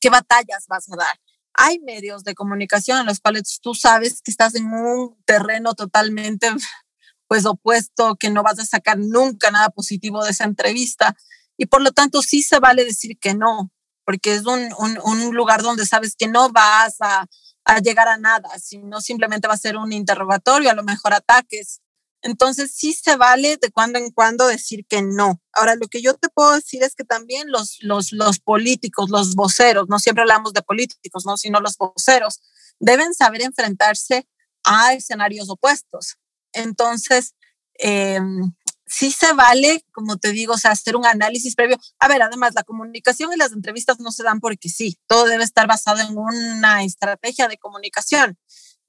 qué, 0.01 0.11
batallas 0.11 0.67
vas 0.69 0.91
a 0.91 0.97
dar. 0.97 1.21
Hay 1.55 1.79
medios 1.81 2.25
de 2.25 2.35
comunicación 2.35 3.01
en 3.01 3.07
los 3.07 3.21
cuales 3.21 3.61
tú 3.61 3.75
sabes 3.75 4.23
que 4.23 4.31
estás 4.31 4.55
en 4.55 4.67
un 4.67 5.17
terreno 5.25 5.75
totalmente 5.75 6.49
pues 7.29 7.47
opuesto, 7.47 8.17
que 8.17 8.31
no 8.31 8.43
vas 8.43 8.59
a 8.59 8.67
sacar 8.67 8.99
nunca 8.99 9.51
nada 9.51 9.71
positivo 9.71 10.23
de 10.25 10.33
esa 10.33 10.45
entrevista 10.45 11.17
y 11.57 11.67
por 11.67 11.83
lo 11.83 11.93
tanto 11.93 12.23
sí 12.23 12.43
se 12.43 12.59
vale 12.59 12.85
decir 12.85 13.19
que 13.19 13.35
no, 13.35 13.71
porque 14.05 14.35
es 14.35 14.47
un, 14.47 14.69
un, 14.79 14.99
un 15.05 15.35
lugar 15.35 15.63
donde 15.63 15.87
sabes 15.87 16.17
que 16.17 16.29
no 16.29 16.51
vas 16.51 16.97
a, 17.01 17.27
a, 17.65 17.79
llegar 17.81 18.09
a 18.09 18.17
nada, 18.17 18.49
sino 18.59 19.01
simplemente 19.01 19.49
va 19.49 19.55
a 19.55 19.59
ser 19.59 19.77
un 19.77 19.93
interrogatorio, 19.93 20.71
a 20.71 20.75
lo 20.75 20.83
mejor 20.83 21.15
ataques. 21.15 21.82
Entonces 22.23 22.73
sí 22.75 22.93
se 22.93 23.17
vale 23.17 23.57
de 23.57 23.71
cuando 23.71 23.99
en 23.99 24.11
cuando 24.13 24.47
decir 24.47 24.87
que 24.87 25.03
no. 25.03 25.41
Ahora, 25.53 25.75
lo 25.75 25.89
que 25.89 26.01
yo 26.01 26.15
te 26.15 26.29
puedo 26.29 26.53
decir 26.55 26.83
es 26.85 26.95
que 26.95 27.05
también 27.05 27.51
los, 27.51 27.79
los, 27.81 28.13
los 28.13 28.39
políticos, 28.39 29.11
los 29.11 29.35
voceros, 29.35 29.89
no 29.89 29.99
siempre 29.99 30.23
hablamos 30.23 30.53
de 30.53 30.63
políticos, 30.63 31.27
¿no? 31.27 31.37
sino 31.37 31.61
los 31.61 31.77
voceros, 31.77 32.41
deben 32.79 33.13
saber 33.13 33.43
enfrentarse 33.43 34.29
a 34.63 34.95
escenarios 34.95 35.51
opuestos. 35.51 36.17
Entonces, 36.53 37.35
eh, 37.79 38.21
sí 38.87 39.11
se 39.11 39.33
vale, 39.33 39.85
como 39.91 40.19
te 40.19 40.33
digo, 40.33 40.55
o 40.55 40.59
sea, 40.59 40.73
hacer 40.73 40.97
un 40.97 41.07
análisis 41.07 41.57
previo. 41.57 41.79
A 41.99 42.09
ver, 42.09 42.23
además, 42.23 42.53
la 42.55 42.63
comunicación 42.63 43.33
y 43.33 43.37
las 43.37 43.53
entrevistas 43.53 43.99
no 44.01 44.13
se 44.13 44.23
dan 44.23 44.39
porque 44.39 44.69
sí, 44.69 44.99
todo 45.07 45.25
debe 45.25 45.45
estar 45.45 45.67
basado 45.67 46.01
en 46.01 46.17
una 46.17 46.85
estrategia 46.85 47.49
de 47.49 47.59
comunicación. 47.59 48.39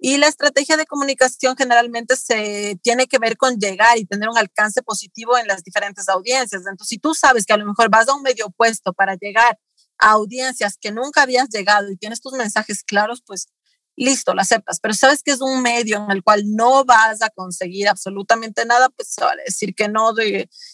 Y 0.05 0.17
la 0.17 0.27
estrategia 0.27 0.75
de 0.75 0.85
comunicación 0.85 1.55
generalmente 1.55 2.17
se 2.17 2.77
tiene 2.83 3.07
que 3.07 3.19
ver 3.19 3.37
con 3.37 3.55
llegar 3.57 3.97
y 3.97 4.05
tener 4.05 4.27
un 4.27 4.37
alcance 4.37 4.83
positivo 4.83 5.37
en 5.37 5.47
las 5.47 5.63
diferentes 5.63 6.09
audiencias. 6.09 6.63
Entonces, 6.63 6.89
si 6.89 6.97
tú 6.97 7.13
sabes 7.13 7.45
que 7.45 7.53
a 7.53 7.57
lo 7.57 7.65
mejor 7.65 7.89
vas 7.89 8.09
a 8.09 8.13
un 8.13 8.21
medio 8.21 8.47
opuesto 8.47 8.91
para 8.91 9.15
llegar 9.15 9.57
a 9.97 10.11
audiencias 10.11 10.75
que 10.77 10.91
nunca 10.91 11.21
habías 11.21 11.47
llegado 11.47 11.89
y 11.89 11.95
tienes 11.95 12.19
tus 12.19 12.33
mensajes 12.33 12.83
claros, 12.83 13.23
pues 13.25 13.47
listo, 13.95 14.33
lo 14.33 14.41
aceptas, 14.41 14.79
pero 14.79 14.93
sabes 14.93 15.21
que 15.23 15.31
es 15.31 15.41
un 15.41 15.61
medio 15.61 15.97
en 15.97 16.11
el 16.11 16.23
cual 16.23 16.43
no 16.47 16.83
vas 16.85 17.21
a 17.21 17.29
conseguir 17.29 17.87
absolutamente 17.87 18.65
nada, 18.65 18.89
pues 18.89 19.09
se 19.09 19.23
vale 19.23 19.43
decir 19.45 19.75
que 19.75 19.87
no, 19.87 20.13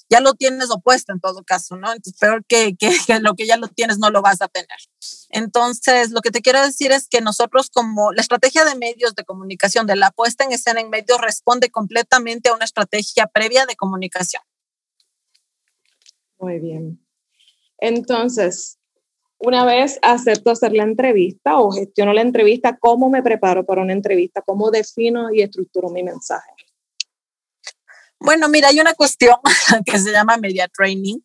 ya 0.09 0.19
lo 0.21 0.33
tienes 0.33 0.69
opuesto 0.71 1.11
en 1.11 1.19
todo 1.19 1.43
caso, 1.43 1.75
¿no? 1.75 1.91
Entonces, 1.91 2.19
peor 2.19 2.45
que, 2.45 2.75
que, 2.77 2.95
que, 3.07 3.19
lo 3.19 3.35
que 3.35 3.45
ya 3.45 3.57
lo 3.57 3.67
tienes 3.67 3.99
no 3.99 4.09
lo 4.09 4.21
vas 4.21 4.41
a 4.41 4.47
tener. 4.47 4.77
Entonces, 5.29 6.11
lo 6.11 6.21
que 6.21 6.31
te 6.31 6.41
quiero 6.41 6.61
decir 6.61 6.91
es 6.91 7.07
que 7.07 7.21
nosotros 7.21 7.69
como 7.69 8.11
la 8.13 8.21
estrategia 8.21 8.65
de 8.65 8.75
medios 8.75 9.15
de 9.15 9.23
comunicación, 9.23 9.85
de 9.85 9.95
la 9.95 10.11
puesta 10.11 10.43
en 10.43 10.51
escena 10.51 10.81
en 10.81 10.89
medios, 10.89 11.19
responde 11.21 11.69
completamente 11.69 12.49
a 12.49 12.53
una 12.53 12.65
estrategia 12.65 13.27
previa 13.27 13.65
de 13.65 13.75
comunicación. 13.75 14.41
Muy 16.39 16.59
bien. 16.59 17.05
Entonces, 17.77 18.78
una 19.39 19.65
vez 19.65 19.99
acepto 20.01 20.51
hacer 20.51 20.73
la 20.73 20.83
entrevista 20.83 21.59
o 21.59 21.71
gestiono 21.71 22.13
la 22.13 22.21
entrevista, 22.21 22.77
¿cómo 22.77 23.09
me 23.09 23.23
preparo 23.23 23.65
para 23.65 23.81
una 23.81 23.93
entrevista? 23.93 24.41
¿Cómo 24.41 24.69
defino 24.69 25.33
y 25.33 25.41
estructuro 25.41 25.89
mi 25.89 26.03
mensaje? 26.03 26.51
Bueno, 28.19 28.49
mira, 28.49 28.67
hay 28.67 28.81
una 28.81 28.93
cuestión 28.93 29.37
que 29.85 29.97
se 29.97 30.11
llama 30.11 30.37
media 30.37 30.67
training, 30.67 31.19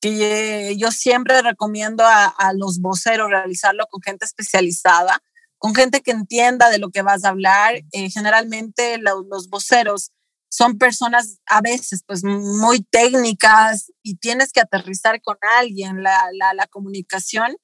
que 0.00 0.76
yo 0.78 0.92
siempre 0.92 1.42
recomiendo 1.42 2.04
a, 2.06 2.52
los 2.54 2.80
voceros 2.80 3.30
realizarlo 3.30 3.86
con 3.90 4.00
gente 4.00 4.24
especializada, 4.24 5.20
con 5.58 5.74
gente 5.74 6.02
que 6.02 6.12
entienda 6.12 6.70
de 6.70 6.78
lo 6.78 6.90
que 6.90 7.02
vas 7.02 7.24
a 7.24 7.30
hablar. 7.30 7.82
Eh, 7.90 8.10
generalmente 8.10 8.98
los 8.98 9.48
voceros 9.48 10.12
son 10.56 10.78
personas 10.78 11.38
a 11.44 11.60
veces 11.60 12.02
pues 12.06 12.24
muy 12.24 12.80
técnicas 12.80 13.92
y 14.02 14.16
tienes 14.16 14.52
que 14.52 14.60
aterrizar 14.60 15.20
con 15.20 15.36
alguien 15.58 16.02
la, 16.02 16.18
la, 16.32 16.54
la, 16.54 16.66
comunicación 16.66 17.54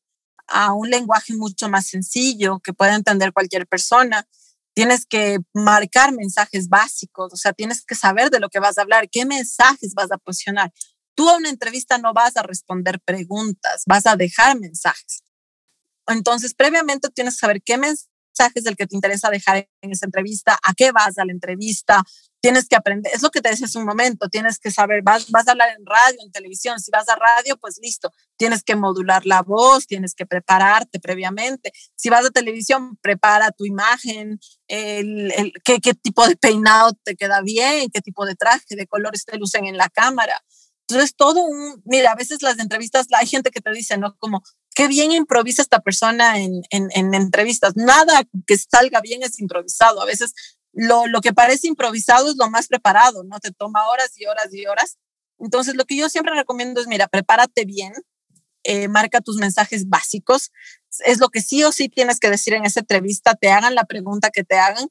a 0.46 0.74
un 0.74 0.90
lenguaje 0.90 1.32
mucho 1.34 1.70
más 1.70 1.86
sencillo 1.86 2.60
que 2.60 2.74
pueda 2.74 2.94
entender 2.94 3.32
cualquier 3.32 3.66
persona. 3.66 4.28
Tienes 4.74 5.06
que 5.06 5.38
marcar 5.54 6.12
mensajes 6.12 6.68
básicos, 6.68 7.32
o 7.32 7.36
sea, 7.36 7.54
tienes 7.54 7.82
que 7.82 7.94
saber 7.94 8.28
de 8.28 8.40
lo 8.40 8.50
que 8.50 8.60
vas 8.60 8.76
a 8.76 8.82
hablar, 8.82 9.08
qué 9.10 9.24
mensajes 9.24 9.94
vas 9.94 10.12
a 10.12 10.18
posicionar. 10.18 10.70
Tú 11.14 11.30
a 11.30 11.36
una 11.38 11.48
entrevista 11.48 11.96
no 11.96 12.12
vas 12.12 12.36
a 12.36 12.42
responder 12.42 13.00
preguntas, 13.00 13.84
vas 13.86 14.06
a 14.06 14.16
dejar 14.16 14.60
mensajes. 14.60 15.22
Entonces, 16.08 16.52
previamente 16.52 17.08
tienes 17.08 17.36
que 17.36 17.40
saber 17.40 17.62
qué 17.62 17.78
mensajes 17.78 18.11
del 18.54 18.76
que 18.76 18.86
te 18.86 18.96
interesa 18.96 19.30
dejar 19.30 19.68
en 19.80 19.92
esa 19.92 20.06
entrevista, 20.06 20.58
a 20.62 20.74
qué 20.74 20.92
vas 20.92 21.18
a 21.18 21.24
la 21.24 21.32
entrevista, 21.32 22.02
tienes 22.40 22.66
que 22.66 22.74
aprender, 22.74 23.12
es 23.14 23.22
lo 23.22 23.30
que 23.30 23.40
te 23.40 23.50
decía 23.50 23.66
hace 23.66 23.78
un 23.78 23.84
momento, 23.84 24.28
tienes 24.28 24.58
que 24.58 24.70
saber, 24.70 25.02
vas, 25.02 25.30
vas 25.30 25.46
a 25.46 25.52
hablar 25.52 25.68
en 25.78 25.86
radio, 25.86 26.18
en 26.24 26.32
televisión, 26.32 26.80
si 26.80 26.90
vas 26.90 27.08
a 27.08 27.14
radio, 27.14 27.56
pues 27.56 27.78
listo, 27.80 28.10
tienes 28.36 28.64
que 28.64 28.74
modular 28.74 29.24
la 29.26 29.42
voz, 29.42 29.86
tienes 29.86 30.14
que 30.14 30.26
prepararte 30.26 30.98
previamente, 30.98 31.72
si 31.94 32.08
vas 32.10 32.26
a 32.26 32.30
televisión, 32.30 32.96
prepara 33.00 33.52
tu 33.52 33.64
imagen, 33.64 34.40
el, 34.66 35.32
el, 35.32 35.52
qué, 35.64 35.80
qué 35.80 35.94
tipo 35.94 36.26
de 36.26 36.36
peinado 36.36 36.92
te 37.04 37.14
queda 37.14 37.42
bien, 37.42 37.90
qué 37.92 38.00
tipo 38.00 38.26
de 38.26 38.34
traje, 38.34 38.74
de 38.74 38.86
colores 38.86 39.24
te 39.24 39.38
lucen 39.38 39.66
en 39.66 39.76
la 39.76 39.88
cámara. 39.88 40.42
Entonces, 40.88 41.14
todo 41.16 41.42
un, 41.42 41.80
mira, 41.84 42.12
a 42.12 42.16
veces 42.16 42.42
las 42.42 42.58
entrevistas, 42.58 43.06
hay 43.12 43.26
gente 43.26 43.50
que 43.50 43.60
te 43.60 43.70
dice, 43.70 43.96
¿no? 43.98 44.16
Como, 44.18 44.42
qué 44.74 44.88
bien 44.88 45.12
improvisa 45.12 45.62
esta 45.62 45.80
persona 45.80 46.38
en, 46.38 46.62
en, 46.70 46.88
en 46.94 47.14
entrevistas. 47.14 47.74
Nada 47.76 48.22
que 48.46 48.56
salga 48.56 49.00
bien 49.00 49.22
es 49.22 49.38
improvisado. 49.40 50.00
A 50.00 50.04
veces 50.04 50.34
lo, 50.72 51.20
que 51.20 51.32
parece 51.32 51.68
improvisado 51.68 52.30
es 52.30 52.36
lo 52.36 52.48
más 52.50 52.68
preparado, 52.68 53.24
¿no? 53.24 53.38
Te 53.40 53.52
toma 53.52 53.86
horas 53.88 54.12
y 54.16 54.26
horas 54.26 54.52
y 54.52 54.66
horas. 54.66 54.98
Entonces, 55.38 55.74
lo 55.74 55.84
que 55.84 55.96
yo 55.96 56.08
siempre 56.08 56.34
recomiendo 56.34 56.80
es, 56.80 56.86
mira, 56.86 57.08
prepárate 57.08 57.64
bien, 57.64 57.92
eh, 58.64 58.88
marca 58.88 59.20
tus 59.20 59.36
mensajes 59.36 59.88
básicos. 59.88 60.50
Es 61.04 61.18
lo 61.18 61.28
que 61.28 61.42
sí 61.42 61.62
o 61.64 61.72
sí 61.72 61.88
tienes 61.88 62.20
que 62.20 62.30
decir 62.30 62.54
en 62.54 62.64
esa 62.64 62.80
entrevista, 62.80 63.34
te 63.34 63.50
hagan 63.50 63.74
la 63.74 63.84
pregunta 63.84 64.30
que 64.30 64.44
te 64.44 64.58
hagan 64.58 64.88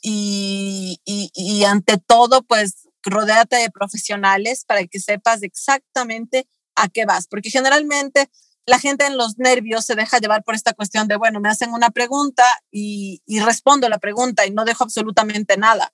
y, 0.00 1.00
y, 1.04 1.30
y 1.34 1.64
ante 1.64 1.98
todo, 1.98 2.42
pues, 2.42 2.88
rodéate 3.04 3.56
de 3.56 3.70
profesionales 3.70 4.64
para 4.64 4.86
que 4.86 4.98
sepas 4.98 5.42
exactamente 5.42 6.48
a 6.74 6.88
qué 6.88 7.04
vas, 7.04 7.26
porque 7.26 7.50
generalmente 7.50 8.30
la 8.66 8.78
gente 8.78 9.06
en 9.06 9.16
los 9.16 9.38
nervios 9.38 9.84
se 9.84 9.94
deja 9.94 10.18
llevar 10.18 10.44
por 10.44 10.54
esta 10.54 10.72
cuestión 10.72 11.08
de, 11.08 11.16
bueno, 11.16 11.40
me 11.40 11.48
hacen 11.48 11.72
una 11.72 11.90
pregunta 11.90 12.44
y, 12.70 13.22
y, 13.26 13.40
respondo 13.40 13.88
la 13.88 13.98
pregunta 13.98 14.46
y 14.46 14.50
no 14.50 14.64
dejo 14.64 14.84
absolutamente 14.84 15.56
nada. 15.56 15.92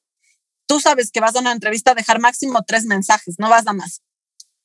Tú 0.67 0.81
sabes 0.81 1.11
que 1.11 1.21
vas 1.21 1.35
a 1.35 1.41
una 1.41 1.53
entrevista 1.53 1.93
a 1.93 1.95
dejar 1.95 2.21
máximo 2.21 2.63
tres 2.67 2.85
mensajes, 2.85 3.37
no 3.39 3.49
vas 3.49 3.67
a 3.67 3.73
más. 3.73 4.03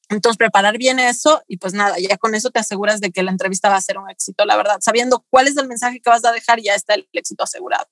Entonces, 0.09 0.37
preparar 0.37 0.77
bien 0.77 0.99
eso 0.99 1.41
y 1.47 1.57
pues 1.57 1.73
nada, 1.73 1.95
ya 1.97 2.17
con 2.17 2.35
eso 2.35 2.51
te 2.51 2.59
aseguras 2.59 3.01
de 3.01 3.11
que 3.11 3.23
la 3.23 3.31
entrevista 3.31 3.69
va 3.69 3.77
a 3.77 3.81
ser 3.81 3.97
un 3.97 4.09
éxito, 4.09 4.45
la 4.45 4.57
verdad. 4.57 4.77
Sabiendo 4.81 5.25
cuál 5.29 5.47
es 5.47 5.57
el 5.57 5.67
mensaje 5.67 5.99
que 6.01 6.09
vas 6.09 6.25
a 6.25 6.31
dejar, 6.31 6.61
ya 6.61 6.75
está 6.75 6.93
el 6.95 7.07
éxito 7.13 7.43
asegurado. 7.43 7.87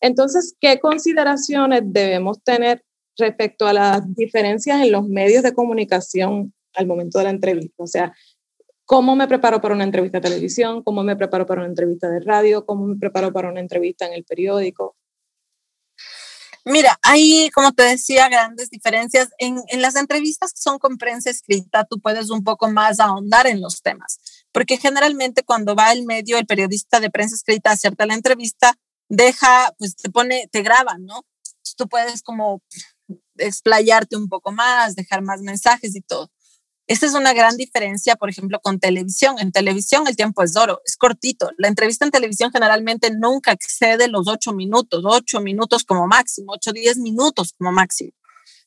Entonces, 0.00 0.54
¿qué 0.60 0.80
consideraciones 0.80 1.82
debemos 1.84 2.42
tener 2.42 2.84
respecto 3.18 3.66
a 3.66 3.72
las 3.72 4.14
diferencias 4.14 4.80
en 4.80 4.92
los 4.92 5.06
medios 5.06 5.42
de 5.42 5.52
comunicación 5.52 6.54
al 6.74 6.86
momento 6.86 7.18
de 7.18 7.24
la 7.24 7.30
entrevista? 7.30 7.82
O 7.82 7.86
sea, 7.86 8.14
¿Cómo 8.90 9.14
me 9.14 9.28
preparo 9.28 9.60
para 9.60 9.76
una 9.76 9.84
entrevista 9.84 10.18
de 10.18 10.28
televisión? 10.28 10.82
¿Cómo 10.82 11.04
me 11.04 11.14
preparo 11.14 11.46
para 11.46 11.60
una 11.60 11.70
entrevista 11.70 12.10
de 12.10 12.18
radio? 12.18 12.66
¿Cómo 12.66 12.86
me 12.86 12.96
preparo 12.96 13.32
para 13.32 13.48
una 13.48 13.60
entrevista 13.60 14.04
en 14.04 14.14
el 14.14 14.24
periódico? 14.24 14.96
Mira, 16.64 16.98
hay, 17.02 17.50
como 17.54 17.70
te 17.70 17.84
decía, 17.84 18.28
grandes 18.28 18.68
diferencias. 18.68 19.28
En, 19.38 19.62
en, 19.68 19.80
las 19.80 19.94
entrevistas 19.94 20.52
que 20.52 20.60
son 20.60 20.80
con 20.80 20.98
prensa 20.98 21.30
escrita, 21.30 21.84
tú 21.84 22.00
puedes 22.00 22.30
un 22.30 22.42
poco 22.42 22.68
más 22.68 22.98
ahondar 22.98 23.46
en 23.46 23.60
los 23.60 23.80
temas, 23.80 24.18
porque 24.50 24.76
generalmente 24.76 25.44
cuando 25.44 25.76
va 25.76 25.92
el 25.92 26.04
medio, 26.04 26.36
el 26.36 26.46
periodista 26.46 26.98
de 26.98 27.10
prensa 27.10 27.36
escrita 27.36 27.70
a 27.70 27.74
hacerte 27.74 28.06
la 28.06 28.14
entrevista, 28.14 28.74
deja, 29.08 29.72
pues 29.78 29.94
te 29.94 30.10
pone, 30.10 30.48
te 30.50 30.62
graba, 30.62 30.96
¿no? 30.98 31.24
tú 31.76 31.88
puedes 31.88 32.22
como 32.22 32.60
explayarte 33.36 34.16
un 34.16 34.28
poco 34.28 34.50
más, 34.50 34.96
dejar 34.96 35.22
más 35.22 35.42
mensajes 35.42 35.94
y 35.94 36.00
todo. 36.00 36.28
Esta 36.90 37.06
es 37.06 37.14
una 37.14 37.32
gran 37.32 37.56
diferencia, 37.56 38.16
por 38.16 38.30
ejemplo, 38.30 38.58
con 38.60 38.80
televisión. 38.80 39.36
En 39.38 39.52
televisión 39.52 40.08
el 40.08 40.16
tiempo 40.16 40.42
es 40.42 40.56
oro, 40.56 40.82
es 40.84 40.96
cortito. 40.96 41.48
La 41.56 41.68
entrevista 41.68 42.04
en 42.04 42.10
televisión 42.10 42.50
generalmente 42.50 43.12
nunca 43.12 43.52
excede 43.52 44.08
los 44.08 44.26
ocho 44.26 44.52
minutos, 44.52 45.04
ocho 45.06 45.40
minutos 45.40 45.84
como 45.84 46.08
máximo, 46.08 46.50
ocho, 46.52 46.72
diez 46.72 46.98
minutos 46.98 47.54
como 47.56 47.70
máximo. 47.70 48.10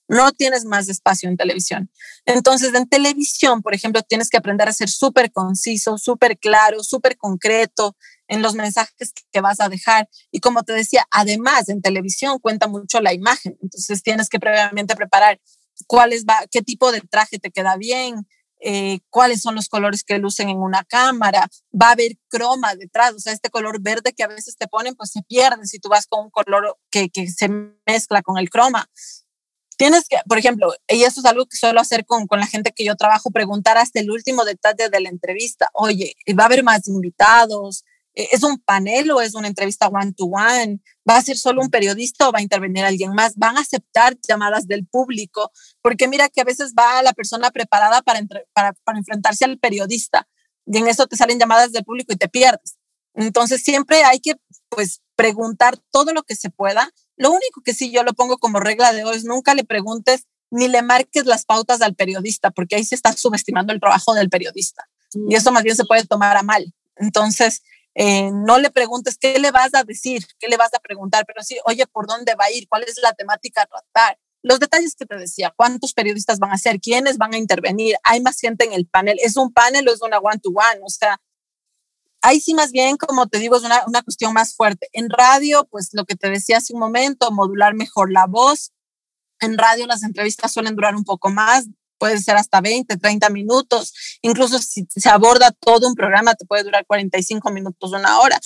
No 0.07 0.31
tienes 0.31 0.63
más 0.63 0.87
espacio 0.87 1.27
en 1.27 1.35
televisión. 1.35 1.91
Entonces, 2.25 2.73
en 2.73 2.87
televisión, 2.87 3.61
por 3.61 3.73
ejemplo, 3.73 4.01
tienes 4.03 4.29
que 4.29 4.37
aprender 4.37 4.69
a 4.69 4.73
ser 4.73 4.89
súper 4.89 5.29
conciso, 5.33 5.97
súper 5.97 6.39
claro, 6.39 6.81
súper 6.81 7.17
concreto 7.17 7.97
en 8.29 8.41
los 8.41 8.55
mensajes 8.55 9.11
que 9.33 9.41
vas 9.41 9.59
a 9.59 9.67
dejar. 9.67 10.07
Y 10.31 10.39
como 10.39 10.63
te 10.63 10.71
decía, 10.71 11.05
además, 11.11 11.67
en 11.67 11.81
televisión 11.81 12.39
cuenta 12.39 12.69
mucho 12.69 13.01
la 13.01 13.11
imagen. 13.13 13.57
Entonces, 13.61 14.01
tienes 14.01 14.29
que 14.29 14.39
previamente 14.39 14.95
preparar 14.95 15.41
cuáles 15.87 16.25
va, 16.25 16.45
qué 16.51 16.61
tipo 16.61 16.91
de 16.91 17.01
traje 17.01 17.39
te 17.39 17.51
queda 17.51 17.77
bien, 17.77 18.27
eh, 18.65 18.99
cuáles 19.09 19.41
son 19.41 19.55
los 19.55 19.67
colores 19.67 20.03
que 20.05 20.17
lucen 20.19 20.49
en 20.49 20.57
una 20.57 20.85
cámara, 20.85 21.49
va 21.73 21.89
a 21.89 21.91
haber 21.91 22.13
croma 22.29 22.75
detrás, 22.75 23.13
o 23.13 23.19
sea, 23.19 23.33
este 23.33 23.49
color 23.49 23.81
verde 23.81 24.13
que 24.13 24.23
a 24.23 24.27
veces 24.27 24.55
te 24.57 24.67
ponen, 24.67 24.95
pues 24.95 25.11
se 25.11 25.21
pierde 25.23 25.65
si 25.65 25.79
tú 25.79 25.89
vas 25.89 26.07
con 26.07 26.25
un 26.25 26.29
color 26.29 26.77
que, 26.89 27.09
que 27.09 27.27
se 27.27 27.49
mezcla 27.85 28.21
con 28.21 28.37
el 28.37 28.49
croma. 28.49 28.89
Tienes 29.75 30.07
que, 30.07 30.17
por 30.29 30.37
ejemplo, 30.37 30.73
y 30.87 31.03
eso 31.03 31.19
es 31.19 31.25
algo 31.25 31.45
que 31.45 31.57
suelo 31.57 31.81
hacer 31.81 32.05
con, 32.05 32.25
con 32.27 32.39
la 32.39 32.47
gente 32.47 32.71
que 32.73 32.85
yo 32.85 32.95
trabajo, 32.95 33.31
preguntar 33.31 33.77
hasta 33.77 33.99
el 33.99 34.11
último 34.11 34.45
detalle 34.45 34.87
de 34.87 34.99
la 35.01 35.09
entrevista. 35.09 35.69
Oye, 35.73 36.15
¿va 36.39 36.43
a 36.43 36.45
haber 36.45 36.63
más 36.63 36.87
invitados? 36.87 37.83
Eh, 38.15 38.29
¿Es 38.31 38.43
un 38.43 38.59
panel 38.59 39.11
o 39.11 39.21
es 39.21 39.35
una 39.35 39.47
entrevista 39.47 39.87
one-to-one? 39.87 40.79
¿Va 41.09 41.17
a 41.17 41.21
ser 41.21 41.37
solo 41.37 41.61
un 41.61 41.69
periodista 41.69 42.27
o 42.27 42.31
va 42.31 42.39
a 42.39 42.43
intervenir 42.43 42.85
alguien 42.85 43.13
más? 43.13 43.35
¿Van 43.35 43.57
a 43.57 43.61
aceptar 43.61 44.17
llamadas 44.27 44.67
del 44.67 44.85
público? 44.85 45.51
Porque 45.81 46.07
mira 46.07 46.29
que 46.29 46.41
a 46.41 46.45
veces 46.45 46.73
va 46.77 47.01
la 47.01 47.13
persona 47.13 47.51
preparada 47.51 48.01
para, 48.01 48.21
para, 48.53 48.73
para 48.73 48.97
enfrentarse 48.97 49.45
al 49.45 49.57
periodista 49.59 50.27
y 50.65 50.77
en 50.77 50.87
eso 50.87 51.07
te 51.07 51.17
salen 51.17 51.39
llamadas 51.39 51.71
del 51.71 51.83
público 51.83 52.13
y 52.13 52.17
te 52.17 52.29
pierdes. 52.29 52.77
Entonces 53.15 53.61
siempre 53.63 54.03
hay 54.03 54.19
que 54.19 54.35
pues 54.69 55.01
preguntar 55.15 55.77
todo 55.91 56.13
lo 56.13 56.23
que 56.23 56.35
se 56.35 56.49
pueda. 56.49 56.89
Lo 57.15 57.31
único 57.31 57.61
que 57.63 57.73
sí 57.73 57.91
yo 57.91 58.03
lo 58.03 58.13
pongo 58.13 58.37
como 58.37 58.59
regla 58.59 58.91
de 58.93 59.03
hoy 59.03 59.17
es 59.17 59.25
nunca 59.25 59.53
le 59.53 59.63
preguntes 59.63 60.25
ni 60.49 60.67
le 60.67 60.83
marques 60.83 61.25
las 61.25 61.45
pautas 61.45 61.81
al 61.81 61.95
periodista, 61.95 62.51
porque 62.51 62.75
ahí 62.75 62.83
se 62.83 62.93
está 62.93 63.11
subestimando 63.13 63.73
el 63.73 63.79
trabajo 63.79 64.13
del 64.13 64.29
periodista. 64.29 64.87
Y 65.27 65.35
eso 65.35 65.51
más 65.51 65.63
bien 65.63 65.75
se 65.75 65.85
puede 65.85 66.05
tomar 66.05 66.37
a 66.37 66.43
mal. 66.43 66.73
Entonces, 66.95 67.63
eh, 67.95 68.31
no 68.31 68.57
le 68.57 68.71
preguntes 68.71 69.17
qué 69.17 69.39
le 69.39 69.51
vas 69.51 69.73
a 69.73 69.83
decir, 69.83 70.25
qué 70.39 70.47
le 70.47 70.57
vas 70.57 70.73
a 70.73 70.79
preguntar, 70.79 71.25
pero 71.27 71.43
sí, 71.43 71.57
oye, 71.65 71.85
¿por 71.87 72.07
dónde 72.07 72.35
va 72.35 72.45
a 72.45 72.51
ir? 72.51 72.67
¿Cuál 72.67 72.83
es 72.83 72.99
la 73.01 73.13
temática 73.13 73.63
a 73.63 73.65
tratar? 73.67 74.19
Los 74.41 74.59
detalles 74.59 74.95
que 74.95 75.05
te 75.05 75.15
decía, 75.15 75.53
cuántos 75.55 75.93
periodistas 75.93 76.39
van 76.39 76.51
a 76.51 76.57
ser, 76.57 76.79
quiénes 76.79 77.17
van 77.17 77.33
a 77.33 77.37
intervenir, 77.37 77.95
hay 78.03 78.21
más 78.21 78.39
gente 78.39 78.65
en 78.65 78.73
el 78.73 78.87
panel, 78.87 79.17
es 79.21 79.37
un 79.37 79.53
panel 79.53 79.87
o 79.87 79.93
es 79.93 80.01
una 80.01 80.17
one-to-one, 80.17 80.81
o 80.83 80.89
sea, 80.89 81.21
ahí 82.21 82.39
sí 82.39 82.53
más 82.53 82.71
bien, 82.71 82.97
como 82.97 83.27
te 83.27 83.37
digo, 83.37 83.55
es 83.55 83.63
una, 83.63 83.83
una 83.85 84.01
cuestión 84.01 84.33
más 84.33 84.55
fuerte. 84.55 84.89
En 84.93 85.09
radio, 85.09 85.65
pues 85.69 85.89
lo 85.93 86.05
que 86.05 86.15
te 86.15 86.29
decía 86.29 86.57
hace 86.57 86.73
un 86.73 86.79
momento, 86.79 87.31
modular 87.31 87.75
mejor 87.75 88.11
la 88.11 88.25
voz. 88.25 88.71
En 89.39 89.57
radio 89.57 89.85
las 89.87 90.03
entrevistas 90.03 90.53
suelen 90.53 90.75
durar 90.75 90.95
un 90.95 91.03
poco 91.03 91.29
más, 91.29 91.67
puede 92.03 92.19
ser 92.19 92.35
hasta 92.35 92.59
20, 92.59 92.97
30 92.97 93.29
minutos. 93.29 93.93
Incluso 94.21 94.59
si 94.59 94.85
se 94.89 95.07
aborda 95.07 95.51
todo 95.51 95.87
un 95.87 95.95
programa, 95.95 96.35
te 96.35 96.45
puede 96.45 96.63
durar 96.63 96.85
45 96.85 97.49
minutos, 97.49 97.93
una 97.93 98.19
hora. 98.19 98.37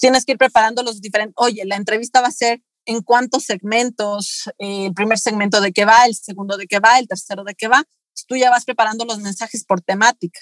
tienes 0.00 0.24
que 0.24 0.32
ir 0.32 0.38
preparando 0.38 0.82
los 0.82 1.00
diferentes. 1.00 1.34
Oye, 1.36 1.64
la 1.64 1.76
entrevista 1.76 2.20
va 2.20 2.26
a 2.26 2.32
ser 2.32 2.60
en 2.86 3.02
cuántos 3.02 3.44
segmentos, 3.44 4.50
eh, 4.58 4.86
el 4.86 4.94
primer 4.94 5.20
segmento 5.20 5.60
de 5.60 5.72
qué 5.72 5.84
va, 5.84 6.06
el 6.06 6.16
segundo 6.16 6.56
de 6.56 6.66
qué 6.66 6.80
va, 6.80 6.98
el 6.98 7.06
tercero 7.06 7.44
de 7.44 7.54
qué 7.54 7.68
va. 7.68 7.84
Tú 8.26 8.34
ya 8.34 8.50
vas 8.50 8.64
preparando 8.64 9.04
los 9.04 9.20
mensajes 9.20 9.64
por 9.64 9.80
temática. 9.80 10.40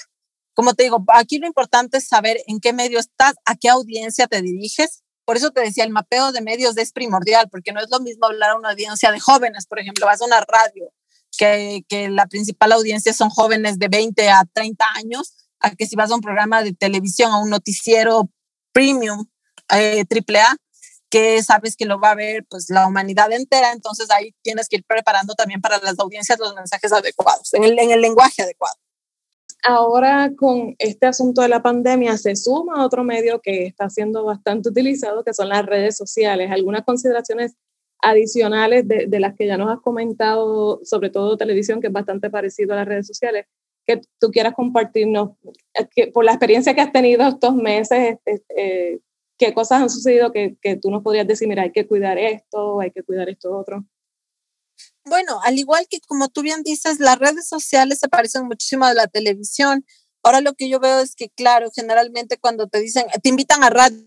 Como 0.55 0.73
te 0.73 0.85
digo, 0.85 1.05
aquí 1.09 1.41
lo 1.41 1.47
importante 1.47 1.99
es 1.99 2.09
saber 2.09 2.39
en 2.47 2.59
qué 2.59 2.73
medio 2.73 2.99
estás, 2.99 3.35
a 3.45 3.55
qué 3.55 3.69
audiencia 3.69 4.29
te 4.29 4.41
diriges. 4.41 5.03
Por 5.27 5.37
eso 5.37 5.51
te 5.51 5.61
decía, 5.61 5.85
el 5.85 5.91
mapeo 5.91 6.33
de 6.33 6.41
medios 6.41 6.75
es 6.79 6.91
primordial, 6.93 7.51
porque 7.51 7.73
no 7.73 7.81
es 7.81 7.91
lo 7.91 8.01
mismo 8.01 8.25
hablar 8.25 8.53
a 8.53 8.57
una 8.57 8.71
audiencia 8.71 9.13
de 9.13 9.21
jóvenes, 9.21 9.67
por 9.67 9.79
ejemplo, 9.79 10.07
vas 10.07 10.23
a 10.23 10.25
una 10.25 10.41
radio 10.41 10.91
que, 11.37 11.85
que 11.89 12.09
la 12.09 12.27
principal 12.27 12.73
audiencia 12.73 13.13
son 13.13 13.31
jóvenes 13.31 13.79
de 13.79 13.89
20 13.89 14.29
a 14.31 14.45
30 14.53 14.85
años, 14.97 15.35
a 15.61 15.71
que 15.71 15.87
si 15.87 15.97
vas 15.97 16.11
a 16.11 16.15
un 16.15 16.21
programa 16.21 16.63
de 16.63 16.73
televisión, 16.73 17.33
a 17.33 17.41
un 17.41 17.51
noticiero 17.51 18.29
premium, 18.73 19.27
eh, 19.71 20.05
triple 20.07 20.41
A, 20.41 20.57
que 21.09 21.43
sabes 21.43 21.77
que 21.77 21.85
lo 21.85 22.01
va 22.01 22.13
a 22.13 22.15
ver 22.15 22.47
pues 22.49 22.71
la 22.71 22.87
humanidad 22.87 23.31
entera, 23.33 23.73
entonces 23.73 24.11
ahí 24.11 24.35
tienes 24.43 24.69
que 24.69 24.77
ir 24.77 24.85
preparando 24.85 25.35
también 25.35 25.61
para 25.61 25.79
las 25.79 25.99
audiencias 25.99 26.39
los 26.39 26.55
mensajes 26.55 26.93
adecuados, 26.93 27.53
en 27.55 27.65
el, 27.65 27.79
en 27.79 27.91
el 27.91 28.01
lenguaje 28.01 28.43
adecuado. 28.43 28.75
Ahora 29.63 30.33
con 30.37 30.75
este 30.79 31.07
asunto 31.07 31.43
de 31.43 31.49
la 31.49 31.63
pandemia 31.63 32.19
se 32.19 32.35
suma 32.35 32.85
otro 32.85 33.05
medio 33.05 33.41
que 33.41 33.67
está 33.67 33.89
siendo 33.91 34.25
bastante 34.25 34.69
utilizado, 34.71 35.23
que 35.23 35.35
son 35.35 35.49
las 35.49 35.65
redes 35.65 35.97
sociales. 35.97 36.51
¿Algunas 36.51 36.85
consideraciones 36.85 37.53
adicionales 38.03 38.87
de, 38.87 39.07
de, 39.07 39.21
las 39.21 39.35
que 39.35 39.47
ya 39.47 39.57
nos 39.57 39.71
has 39.71 39.81
comentado, 39.81 40.81
sobre 40.85 41.09
todo 41.09 41.37
televisión, 41.37 41.81
que 41.81 41.87
es 41.87 41.93
bastante 41.93 42.29
parecido 42.29 42.75
a 42.75 42.77
las 42.77 42.87
redes 42.87 43.07
sociales, 43.07 43.47
que 43.87 44.01
tú 44.19 44.31
quieras 44.31 44.55
compartirnos 44.55 45.31
que, 45.95 46.09
por 46.09 46.25
la 46.25 46.33
experiencia 46.33 46.75
que 46.75 46.81
has 46.81 46.93
tenido 46.93 47.27
estos 47.27 47.55
meses, 47.55 48.19
eh, 48.57 49.01
qué 49.39 49.55
cosas 49.55 49.83
han 49.83 49.91
sucedido 49.91 50.33
que, 50.33 50.57
que, 50.61 50.77
tú 50.77 50.91
nos 50.91 51.03
podrías 51.03 51.27
decir, 51.27 51.49
mira, 51.49 51.63
hay 51.63 51.73
que 51.73 51.87
cuidar 51.87 52.19
esto, 52.19 52.81
hay 52.81 52.91
que 52.91 53.03
cuidar 53.03 53.29
esto 53.29 53.57
otro. 53.57 53.85
Bueno, 55.05 55.41
al 55.43 55.59
igual 55.59 55.87
que 55.91 56.01
como 56.01 56.29
tú 56.29 56.43
bien 56.43 56.63
dices, 56.63 57.01
las 57.01 57.19
redes 57.19 57.49
sociales 57.49 57.99
se 57.99 58.09
parecen 58.09 58.47
muchísimo 58.47 58.85
a 58.85 58.95
la 58.95 59.09
televisión. 59.09 59.85
Ahora 60.23 60.41
lo 60.41 60.55
que 60.55 60.69
yo 60.69 60.79
veo 60.79 61.01
es 61.01 61.17
que, 61.17 61.29
claro, 61.31 61.71
generalmente 61.75 62.39
cuando 62.39 62.69
te 62.69 62.81
dicen, 62.81 63.07
te 63.21 63.29
invitan 63.29 63.65
a 63.65 63.71
radio, 63.71 63.99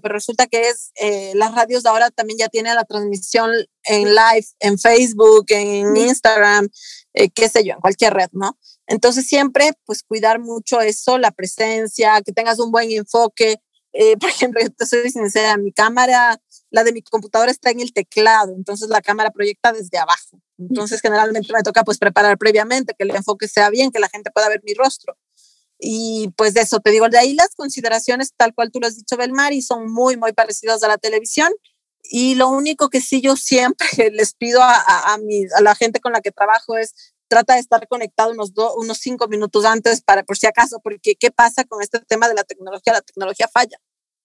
pero 0.00 0.14
resulta 0.14 0.46
que 0.46 0.68
es, 0.68 0.92
eh, 0.94 1.32
las 1.34 1.54
radios 1.54 1.82
de 1.82 1.90
ahora 1.90 2.10
también 2.10 2.38
ya 2.38 2.48
tienen 2.48 2.74
la 2.74 2.84
transmisión 2.84 3.50
en 3.84 4.08
live, 4.08 4.46
en 4.60 4.78
Facebook, 4.78 5.46
en 5.48 5.96
Instagram, 5.96 6.68
eh, 7.14 7.30
qué 7.30 7.48
sé 7.48 7.64
yo, 7.64 7.74
en 7.74 7.80
cualquier 7.80 8.14
red, 8.14 8.28
¿no? 8.32 8.58
Entonces 8.86 9.26
siempre, 9.26 9.72
pues 9.84 10.02
cuidar 10.02 10.40
mucho 10.40 10.80
eso, 10.80 11.18
la 11.18 11.30
presencia, 11.30 12.20
que 12.22 12.32
tengas 12.32 12.58
un 12.58 12.70
buen 12.70 12.90
enfoque. 12.90 13.56
Eh, 13.92 14.16
por 14.20 14.30
ejemplo, 14.30 14.60
yo 14.60 14.70
te 14.70 14.86
soy 14.86 15.10
sincera, 15.10 15.56
mi 15.56 15.72
cámara, 15.72 16.40
la 16.70 16.84
de 16.84 16.92
mi 16.92 17.02
computadora 17.02 17.50
está 17.50 17.70
en 17.70 17.80
el 17.80 17.92
teclado, 17.92 18.54
entonces 18.56 18.88
la 18.88 19.02
cámara 19.02 19.30
proyecta 19.30 19.72
desde 19.72 19.98
abajo. 19.98 20.40
Entonces 20.58 21.00
generalmente 21.00 21.52
me 21.52 21.62
toca 21.62 21.82
pues 21.82 21.98
preparar 21.98 22.38
previamente, 22.38 22.94
que 22.96 23.04
el 23.04 23.14
enfoque 23.14 23.48
sea 23.48 23.68
bien, 23.70 23.90
que 23.90 24.00
la 24.00 24.08
gente 24.08 24.30
pueda 24.30 24.48
ver 24.48 24.62
mi 24.64 24.74
rostro. 24.74 25.16
Y 25.84 26.28
pues 26.36 26.54
de 26.54 26.60
eso 26.60 26.78
te 26.78 26.92
digo, 26.92 27.08
de 27.08 27.18
ahí 27.18 27.34
las 27.34 27.56
consideraciones, 27.56 28.32
tal 28.36 28.54
cual 28.54 28.70
tú 28.70 28.78
lo 28.78 28.86
has 28.86 28.96
dicho, 28.96 29.16
Belmari, 29.16 29.62
son 29.62 29.92
muy, 29.92 30.16
muy 30.16 30.32
parecidas 30.32 30.84
a 30.84 30.88
la 30.88 30.96
televisión. 30.96 31.52
Y 32.04 32.36
lo 32.36 32.48
único 32.50 32.88
que 32.88 33.00
sí 33.00 33.20
yo 33.20 33.34
siempre 33.34 33.88
les 34.12 34.34
pido 34.34 34.62
a, 34.62 34.74
a, 34.74 35.14
a 35.14 35.60
la 35.60 35.74
gente 35.74 36.00
con 36.00 36.12
la 36.12 36.20
que 36.20 36.30
trabajo 36.30 36.76
es 36.76 36.94
trata 37.26 37.54
de 37.54 37.60
estar 37.60 37.88
conectado 37.88 38.30
unos, 38.30 38.52
unos 38.76 38.98
cinco 38.98 39.26
minutos 39.26 39.64
antes 39.64 40.02
para 40.02 40.22
por 40.22 40.36
si 40.36 40.46
acaso, 40.46 40.78
porque 40.84 41.16
¿qué 41.16 41.32
pasa 41.32 41.64
con 41.64 41.82
este 41.82 41.98
tema 42.00 42.28
de 42.28 42.34
la 42.34 42.44
tecnología? 42.44 42.92
La 42.92 43.00
tecnología 43.00 43.48
falla. 43.52 43.78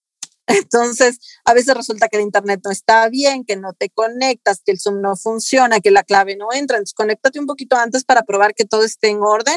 Entonces, 0.46 1.18
a 1.44 1.54
veces 1.54 1.74
resulta 1.74 2.08
que 2.08 2.18
el 2.18 2.22
internet 2.22 2.60
no 2.64 2.70
está 2.70 3.08
bien, 3.08 3.44
que 3.44 3.56
no 3.56 3.72
te 3.72 3.90
conectas, 3.90 4.60
que 4.64 4.72
el 4.72 4.78
Zoom 4.78 5.00
no 5.00 5.16
funciona, 5.16 5.80
que 5.80 5.90
la 5.90 6.04
clave 6.04 6.36
no 6.36 6.52
entra. 6.52 6.76
Entonces, 6.76 6.94
conéctate 6.94 7.40
un 7.40 7.46
poquito 7.46 7.76
antes 7.76 8.04
para 8.04 8.22
probar 8.22 8.54
que 8.54 8.64
todo 8.64 8.84
esté 8.84 9.08
en 9.08 9.22
orden 9.22 9.56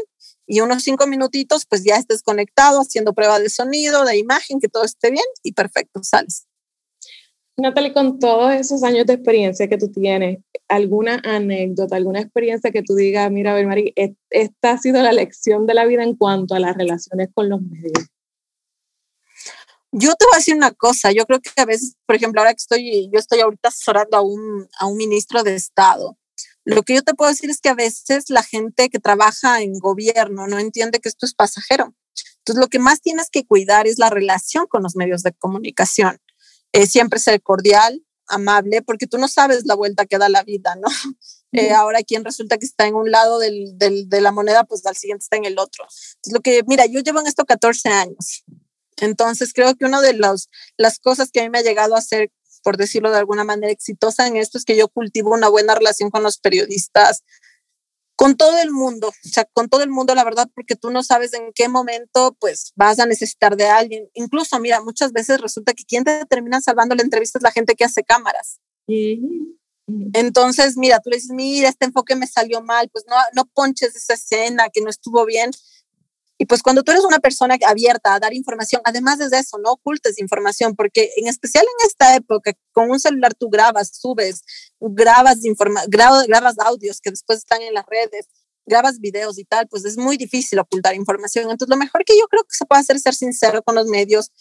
y 0.52 0.60
unos 0.60 0.84
cinco 0.84 1.08
minutitos, 1.08 1.66
pues 1.66 1.86
ya 1.86 1.96
estés 1.96 2.24
conectado, 2.24 2.82
haciendo 2.82 3.14
prueba 3.14 3.40
de 3.40 3.50
sonido, 3.50 4.04
de 4.04 4.18
imagen, 4.18 4.60
que 4.60 4.68
todo 4.68 4.84
esté 4.84 5.10
bien 5.10 5.24
y 5.44 5.54
perfecto, 5.54 6.04
sales. 6.04 6.46
Natalie, 7.56 7.94
con 7.94 8.20
todos 8.20 8.52
esos 8.52 8.84
años 8.84 9.06
de 9.06 9.14
experiencia 9.14 9.70
que 9.70 9.78
tú 9.78 9.90
tienes, 9.90 10.40
¿alguna 10.68 11.22
anécdota, 11.24 11.96
alguna 11.96 12.20
experiencia 12.20 12.70
que 12.70 12.84
tú 12.84 12.96
digas, 12.96 13.32
mira, 13.32 13.52
a 13.52 13.54
ver, 13.54 13.66
Mari, 13.66 13.94
esta 14.30 14.72
ha 14.72 14.78
sido 14.78 15.02
la 15.02 15.14
lección 15.14 15.66
de 15.68 15.74
la 15.74 15.86
vida 15.86 16.04
en 16.04 16.18
cuanto 16.18 16.54
a 16.54 16.60
las 16.60 16.76
relaciones 16.76 17.30
con 17.34 17.48
los 17.48 17.62
medios? 17.62 18.10
Yo 19.94 20.16
te 20.16 20.26
voy 20.26 20.34
a 20.34 20.40
decir 20.40 20.56
una 20.56 20.72
cosa, 20.72 21.14
yo 21.14 21.26
creo 21.26 21.40
que 21.40 21.50
a 21.56 21.66
veces, 21.66 21.96
por 22.06 22.18
ejemplo, 22.18 22.42
ahora 22.42 22.52
que 22.52 22.62
estoy, 22.62 23.10
yo 23.10 23.20
estoy 23.20 23.40
ahorita 23.40 23.70
asesorando 23.70 24.18
a 24.18 24.22
un, 24.22 24.68
a 24.78 24.88
un 24.88 24.98
ministro 24.98 25.44
de 25.44 25.56
Estado 25.56 26.18
lo 26.64 26.84
que 26.84 26.96
yo 26.96 27.02
te 27.02 27.14
puedo 27.14 27.32
decir 27.32 27.50
es 27.50 27.60
que 27.60 27.70
a 27.70 27.76
veces 27.76 28.26
la 28.30 28.44
gente 28.44 28.90
que 28.90 29.00
trabaja 29.00 29.62
en 29.62 29.74
gobierno 29.80 30.48
no 30.48 30.60
entiende 30.60 31.00
que 31.00 31.10
esto 31.10 31.26
es 31.26 31.34
pasajero. 31.34 31.96
Entonces 32.38 32.60
lo 32.60 32.68
que 32.68 32.80
más 32.80 33.02
tienes 33.02 33.30
que 33.30 33.46
cuidar 33.46 33.88
es 33.88 34.00
la 34.00 34.10
relación 34.10 34.68
con 34.68 34.84
los 34.84 34.96
medios 34.96 35.24
de 35.24 35.34
comunicación. 35.34 36.20
Eh, 36.74 36.88
siempre 36.88 37.20
ser 37.20 37.42
cordial, 37.42 38.04
amable, 38.28 38.82
porque 38.82 39.08
tú 39.08 39.18
no 39.18 39.28
sabes 39.28 39.66
la 39.66 39.76
vuelta 39.76 40.06
que 40.06 40.18
da 40.18 40.30
la 40.30 40.44
vida, 40.44 40.76
¿no? 40.76 40.88
Eh, 41.54 41.72
ahora 41.72 42.02
quien 42.02 42.24
resulta 42.24 42.58
que 42.58 42.66
está 42.66 42.88
en 42.88 42.96
un 42.96 43.12
lado 43.12 43.38
del, 43.38 43.78
del, 43.78 44.08
de 44.08 44.22
la 44.22 44.32
moneda, 44.32 44.64
pues 44.64 44.86
al 44.86 44.96
siguiente 44.96 45.24
está 45.24 45.36
en 45.36 45.44
el 45.44 45.60
otro. 45.60 45.84
Entonces, 45.84 46.32
lo 46.32 46.40
que, 46.40 46.64
mira, 46.66 46.86
yo 46.86 47.02
llevo 47.02 47.20
en 47.20 47.28
esto 47.28 47.44
14 47.44 47.90
años. 47.90 48.46
Entonces, 49.02 49.52
creo 49.52 49.76
que 49.76 49.84
una 49.84 50.00
de 50.00 50.14
los, 50.14 50.48
las 50.78 51.00
cosas 51.00 51.30
que 51.30 51.42
a 51.42 51.44
mí 51.44 51.50
me 51.50 51.58
ha 51.58 51.62
llegado 51.62 51.96
a 51.96 51.98
hacer, 51.98 52.32
por 52.64 52.78
decirlo 52.78 53.12
de 53.12 53.18
alguna 53.18 53.44
manera, 53.44 53.72
exitosa 53.72 54.28
en 54.28 54.38
esto 54.38 54.58
es 54.58 54.66
que 54.66 54.76
yo 54.76 54.88
cultivo 54.88 55.34
una 55.34 55.50
buena 55.50 55.76
relación 55.76 56.10
con 56.10 56.24
los 56.24 56.38
periodistas, 56.38 57.24
con 58.16 58.38
todo 58.38 58.60
el 58.60 58.72
mundo, 58.72 59.08
o 59.08 59.28
sea, 59.28 59.46
con 59.52 59.68
todo 59.68 59.82
el 59.82 59.90
mundo, 59.90 60.14
la 60.14 60.24
verdad, 60.24 60.48
porque 60.54 60.76
tú 60.76 60.92
no 60.92 61.02
sabes 61.02 61.34
en 61.34 61.52
qué 61.56 61.70
momento, 61.70 62.38
pues, 62.40 62.72
vas 62.76 63.00
a 63.00 63.08
necesitar 63.08 63.58
de 63.58 63.66
alguien. 63.66 64.10
Incluso, 64.14 64.60
mira, 64.60 64.80
muchas 64.82 65.12
veces 65.12 65.42
resulta 65.42 65.74
que 65.74 65.86
quien 65.86 66.04
te 66.04 66.24
termina 66.26 66.62
salvando 66.62 66.94
la 66.94 67.02
entrevista 67.02 67.40
es 67.40 67.44
la 67.44 67.52
gente 67.52 67.74
que 67.74 67.84
hace 67.84 68.04
cámaras. 68.04 68.60
Entonces, 70.14 70.78
mira, 70.78 71.00
tú 71.00 71.10
le 71.10 71.18
dices, 71.18 71.32
mira, 71.32 71.70
este 71.70 71.86
enfoque 71.86 72.16
me 72.16 72.28
salió 72.28 72.62
mal, 72.62 72.90
pues 72.92 73.06
no, 73.08 73.16
no 73.34 73.46
ponches 73.46 73.96
esa 73.96 74.14
escena 74.14 74.70
que 74.72 74.82
no 74.82 74.90
estuvo 74.90 75.26
bien. 75.26 75.52
Y 76.42 76.48
pues 76.48 76.64
cuando 76.64 76.82
tú 76.82 76.92
eres 76.92 77.04
una 77.04 77.20
persona 77.20 77.56
abierta 77.68 78.16
a 78.16 78.20
dar 78.20 78.34
información, 78.34 78.82
además 78.84 79.20
de 79.20 79.38
eso, 79.38 79.60
no 79.60 79.74
ocultes 79.74 80.18
información, 80.18 80.76
porque 80.76 81.12
en 81.18 81.28
especial 81.28 81.64
en 81.64 81.88
esta 81.88 82.16
época, 82.16 82.54
con 82.72 82.90
un 82.90 83.00
celular 83.00 83.36
tú 83.36 83.48
grabas, 83.48 83.92
subes, 83.94 84.42
grabas, 84.80 85.38
grabas, 85.88 86.26
grabas 86.26 86.56
audios 86.58 87.00
que 87.00 87.12
después 87.12 87.38
están 87.38 87.62
en 87.62 87.76
las 87.76 87.86
redes, 87.86 88.28
grabas 88.66 89.00
videos 89.00 89.38
y 89.38 89.46
tal, 89.46 89.68
pues 89.68 89.86
es 89.86 89.98
muy 90.00 90.18
difícil 90.18 90.58
ocultar 90.58 90.96
información. 90.96 91.44
Entonces, 91.44 91.70
lo 91.70 91.78
mejor 91.78 92.04
que 92.06 92.18
yo 92.18 92.26
creo 92.28 92.42
que 92.42 92.56
se 92.56 92.66
puede 92.66 92.82
hacer 92.82 92.96
es 92.96 93.04
ser 93.04 93.14
sincero 93.14 93.62
con 93.62 93.76
los 93.76 93.86
medios. 93.86 94.32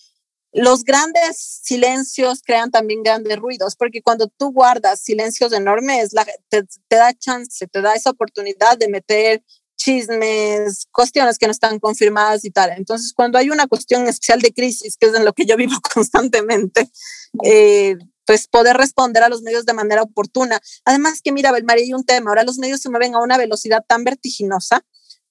Los 0.53 0.85
grandes 0.85 1.61
silencios 1.63 2.41
crean 2.43 2.71
también 2.71 3.03
grandes 3.03 3.37
ruidos, 3.37 3.77
porque 3.77 4.01
cuando 4.01 4.29
tú 4.39 4.53
guardas 4.53 5.03
silencios 5.03 5.53
enormes, 5.53 6.15
la, 6.15 6.27
te, 6.49 6.63
te 6.63 6.97
da 6.97 7.13
chance, 7.13 7.67
te 7.67 7.83
da 7.83 7.93
esa 7.93 8.09
oportunidad 8.09 8.79
de 8.79 8.89
meter 8.89 9.45
chismes, 9.81 10.87
cuestiones 10.93 11.39
que 11.39 11.47
no 11.47 11.53
están 11.53 11.79
confirmadas 11.79 12.45
y 12.45 12.51
tal. 12.51 12.71
Entonces, 12.77 13.15
cuando 13.15 13.39
hay 13.39 13.49
una 13.49 13.67
cuestión 13.67 14.07
especial 14.07 14.41
de 14.43 14.53
crisis, 14.53 14.97
que 14.99 15.07
es 15.07 15.15
en 15.15 15.25
lo 15.25 15.33
que 15.33 15.47
yo 15.47 15.57
vivo 15.57 15.75
constantemente, 15.95 16.91
eh, 17.45 17.97
pues 18.27 18.47
poder 18.47 18.77
responder 18.77 19.23
a 19.23 19.31
los 19.31 19.43
medios 19.43 19.65
de 19.65 19.73
manera 19.73 20.03
oportuna. 20.03 20.61
Además 20.85 21.21
que, 21.23 21.33
mira, 21.33 21.51
Belmaría, 21.51 21.85
hay 21.85 21.95
un 21.95 22.05
tema, 22.05 22.31
ahora 22.31 22.45
los 22.45 22.59
medios 22.59 22.81
se 22.81 22.91
mueven 22.91 23.15
a 23.15 23.21
una 23.21 23.39
velocidad 23.39 23.83
tan 23.89 24.05
vertiginosa 24.05 24.85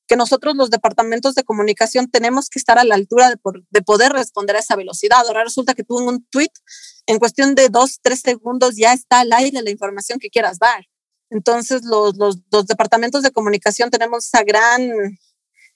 que 0.08 0.16
nosotros 0.16 0.56
los 0.56 0.72
departamentos 0.72 1.36
de 1.36 1.44
comunicación 1.44 2.10
tenemos 2.10 2.50
que 2.50 2.58
estar 2.58 2.80
a 2.80 2.84
la 2.84 2.96
altura 2.96 3.30
de, 3.30 3.36
de 3.70 3.82
poder 3.84 4.12
responder 4.12 4.56
a 4.56 4.60
esa 4.60 4.76
velocidad. 4.76 5.20
Ahora 5.28 5.44
resulta 5.44 5.76
que 5.76 5.84
tú 5.84 6.00
en 6.00 6.08
un 6.08 6.26
tweet, 6.26 6.50
en 7.06 7.20
cuestión 7.20 7.54
de 7.54 7.70
dos, 7.70 8.00
tres 8.02 8.22
segundos, 8.22 8.76
ya 8.76 8.94
está 8.94 9.20
al 9.20 9.32
aire 9.32 9.62
la 9.62 9.70
información 9.70 10.18
que 10.18 10.32
quieras 10.32 10.58
dar. 10.58 10.88
Entonces, 11.30 11.84
los, 11.84 12.18
los, 12.18 12.40
los 12.52 12.66
departamentos 12.66 13.22
de 13.24 13.32
comunicación 13.32 13.90
tenemos 13.90 14.26
esa 14.26 14.44
gran, 14.44 14.82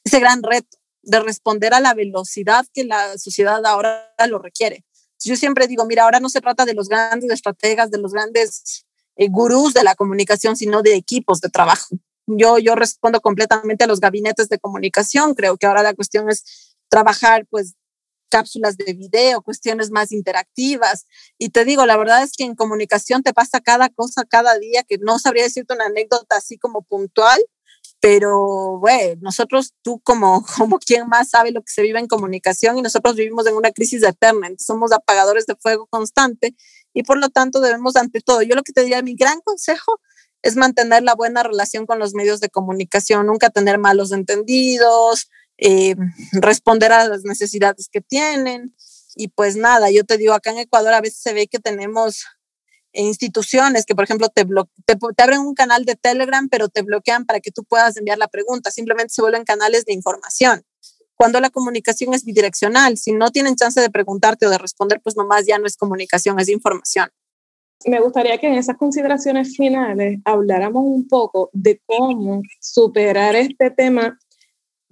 ese 0.03 0.19
gran 0.19 0.41
reto 0.41 0.77
de 1.03 1.19
responder 1.19 1.73
a 1.73 1.79
la 1.79 1.93
velocidad 1.93 2.65
que 2.73 2.85
la 2.85 3.17
sociedad 3.17 3.63
ahora 3.65 4.13
lo 4.27 4.39
requiere. 4.39 4.85
Yo 5.23 5.35
siempre 5.35 5.67
digo, 5.67 5.85
mira, 5.85 6.03
ahora 6.03 6.19
no 6.19 6.29
se 6.29 6.41
trata 6.41 6.65
de 6.65 6.73
los 6.73 6.89
grandes 6.89 7.31
estrategas, 7.31 7.91
de 7.91 7.97
los 7.97 8.13
grandes 8.13 8.85
eh, 9.15 9.27
gurús 9.29 9.73
de 9.73 9.83
la 9.83 9.95
comunicación, 9.95 10.55
sino 10.55 10.81
de 10.81 10.95
equipos 10.95 11.39
de 11.39 11.49
trabajo. 11.49 11.95
Yo, 12.25 12.57
yo 12.57 12.75
respondo 12.75 13.21
completamente 13.21 13.83
a 13.83 13.87
los 13.87 13.99
gabinetes 13.99 14.49
de 14.49 14.59
comunicación. 14.59 15.35
Creo 15.35 15.57
que 15.57 15.65
ahora 15.65 15.83
la 15.83 15.93
cuestión 15.93 16.29
es 16.29 16.75
trabajar 16.89 17.45
pues 17.49 17.75
cápsulas 18.33 18.77
de 18.77 18.93
video, 18.93 19.43
cuestiones 19.43 19.91
más 19.91 20.11
interactivas. 20.11 21.05
Y 21.37 21.49
te 21.49 21.65
digo, 21.65 21.85
la 21.85 21.97
verdad 21.97 22.23
es 22.23 22.31
que 22.35 22.43
en 22.43 22.55
comunicación 22.55 23.21
te 23.21 23.31
pasa 23.31 23.61
cada 23.61 23.89
cosa 23.89 24.23
cada 24.27 24.57
día 24.57 24.81
que 24.81 24.97
no 24.97 25.19
sabría 25.19 25.43
decirte 25.43 25.75
una 25.75 25.85
anécdota 25.85 26.37
así 26.37 26.57
como 26.57 26.81
puntual, 26.81 27.39
pero 27.99 28.79
bueno, 28.79 29.21
nosotros, 29.21 29.73
tú 29.83 30.01
como, 30.03 30.43
como 30.57 30.79
quien 30.79 31.07
más 31.07 31.29
sabe 31.29 31.51
lo 31.51 31.61
que 31.61 31.71
se 31.71 31.83
vive 31.83 31.99
en 31.99 32.07
comunicación 32.07 32.75
y 32.79 32.81
nosotros 32.81 33.15
vivimos 33.15 33.45
en 33.45 33.55
una 33.55 33.71
crisis 33.71 34.01
eterna, 34.01 34.49
somos 34.57 34.91
apagadores 34.91 35.45
de 35.45 35.55
fuego 35.55 35.85
constante 35.85 36.55
y 36.91 37.03
por 37.03 37.19
lo 37.19 37.29
tanto 37.29 37.61
debemos 37.61 37.95
ante 37.95 38.19
todo, 38.21 38.41
yo 38.41 38.55
lo 38.55 38.63
que 38.63 38.73
te 38.73 38.81
diría, 38.81 39.03
mi 39.03 39.13
gran 39.13 39.41
consejo 39.41 39.99
es 40.41 40.55
mantener 40.55 41.03
la 41.03 41.13
buena 41.13 41.43
relación 41.43 41.85
con 41.85 41.99
los 41.99 42.15
medios 42.15 42.39
de 42.39 42.49
comunicación, 42.49 43.27
nunca 43.27 43.51
tener 43.51 43.77
malos 43.77 44.11
entendidos, 44.11 45.29
eh, 45.65 45.95
responder 46.33 46.91
a 46.91 47.07
las 47.07 47.23
necesidades 47.23 47.87
que 47.89 48.01
tienen. 48.01 48.75
Y 49.15 49.29
pues 49.29 49.55
nada, 49.55 49.89
yo 49.91 50.03
te 50.03 50.17
digo, 50.17 50.33
acá 50.33 50.51
en 50.51 50.57
Ecuador 50.57 50.93
a 50.93 50.99
veces 50.99 51.19
se 51.19 51.33
ve 51.33 51.47
que 51.47 51.59
tenemos 51.59 52.25
instituciones 52.91 53.85
que, 53.85 53.95
por 53.95 54.03
ejemplo, 54.03 54.27
te, 54.27 54.45
te, 54.45 54.95
te, 54.95 55.23
abren 55.23 55.39
un 55.39 55.53
canal 55.53 55.85
de 55.85 55.95
Telegram, 55.95 56.49
pero 56.49 56.67
te 56.67 56.81
bloquean 56.81 57.25
para 57.25 57.39
que 57.39 57.51
tú 57.51 57.63
puedas 57.63 57.95
enviar 57.95 58.17
la 58.17 58.27
pregunta. 58.27 58.71
Simplemente 58.71 59.13
se 59.13 59.21
vuelven 59.21 59.45
canales 59.45 59.85
de 59.85 59.93
información. 59.93 60.63
Cuando 61.15 61.39
la 61.39 61.49
comunicación 61.49 62.13
es 62.13 62.25
bidireccional, 62.25 62.97
si 62.97 63.13
no 63.13 63.31
tienen 63.31 63.55
chance 63.55 63.79
de 63.79 63.89
preguntarte 63.89 64.45
o 64.45 64.49
de 64.49 64.57
responder, 64.57 64.99
pues 65.01 65.15
nomás 65.15 65.45
ya 65.45 65.59
no 65.59 65.65
es 65.65 65.77
comunicación, 65.77 66.39
es 66.41 66.49
información. 66.49 67.09
Me 67.85 68.01
gustaría 68.01 68.37
que 68.37 68.47
en 68.47 68.55
esas 68.55 68.77
consideraciones 68.77 69.55
finales 69.55 70.19
habláramos 70.25 70.83
un 70.85 71.07
poco 71.07 71.49
de 71.53 71.81
cómo 71.85 72.41
superar 72.59 73.35
este 73.35 73.71
tema 73.71 74.17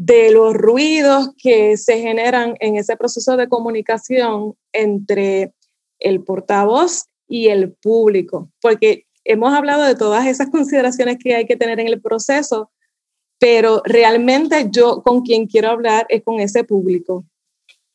de 0.04 0.32
los 0.32 0.56
ruidos 0.56 1.30
que 1.38 1.78
se 1.78 2.00
generan 2.00 2.56
en 2.60 2.76
ese 2.76 2.98
proceso 2.98 3.38
de 3.38 3.48
comunicación 3.48 4.56
entre 4.74 5.54
el 6.00 6.24
portavoz 6.24 7.06
y 7.28 7.50
el 7.50 7.74
público, 7.74 8.50
porque 8.62 9.06
hemos 9.26 9.54
hablado 9.54 9.84
de 9.84 9.94
todas 9.94 10.26
esas 10.26 10.50
consideraciones 10.50 11.18
que 11.24 11.36
hay 11.36 11.46
que 11.46 11.56
tener 11.56 11.80
en 11.80 11.88
el 11.88 12.02
proceso, 12.02 12.72
pero 13.38 13.84
realmente 13.86 14.70
yo 14.72 15.04
con 15.04 15.22
quien 15.22 15.46
quiero 15.46 15.70
hablar 15.70 16.08
es 16.10 16.24
con 16.24 16.40
ese 16.40 16.64
público. 16.64 17.24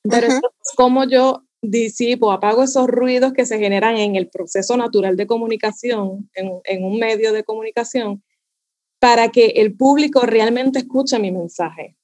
Pero 0.03 0.29
cómo 0.77 1.09
yo 1.09 1.42
disipo, 1.61 2.31
apago 2.31 2.62
esos 2.62 2.87
ruidos 2.87 3.33
que 3.33 3.47
se 3.47 3.59
generan 3.59 3.97
en 3.97 4.14
el 4.14 4.29
proceso 4.29 4.77
natural 4.77 5.16
de 5.16 5.27
comunicación, 5.27 6.31
en, 6.35 6.53
en 6.62 6.85
un 6.85 7.01
medio 7.01 7.33
de 7.33 7.42
comunicación, 7.42 8.23
para 8.98 9.30
que 9.30 9.46
el 9.56 9.76
público 9.76 10.22
realmente 10.22 10.80
escuche 10.80 11.18
mi 11.18 11.32
mensaje? 11.32 11.96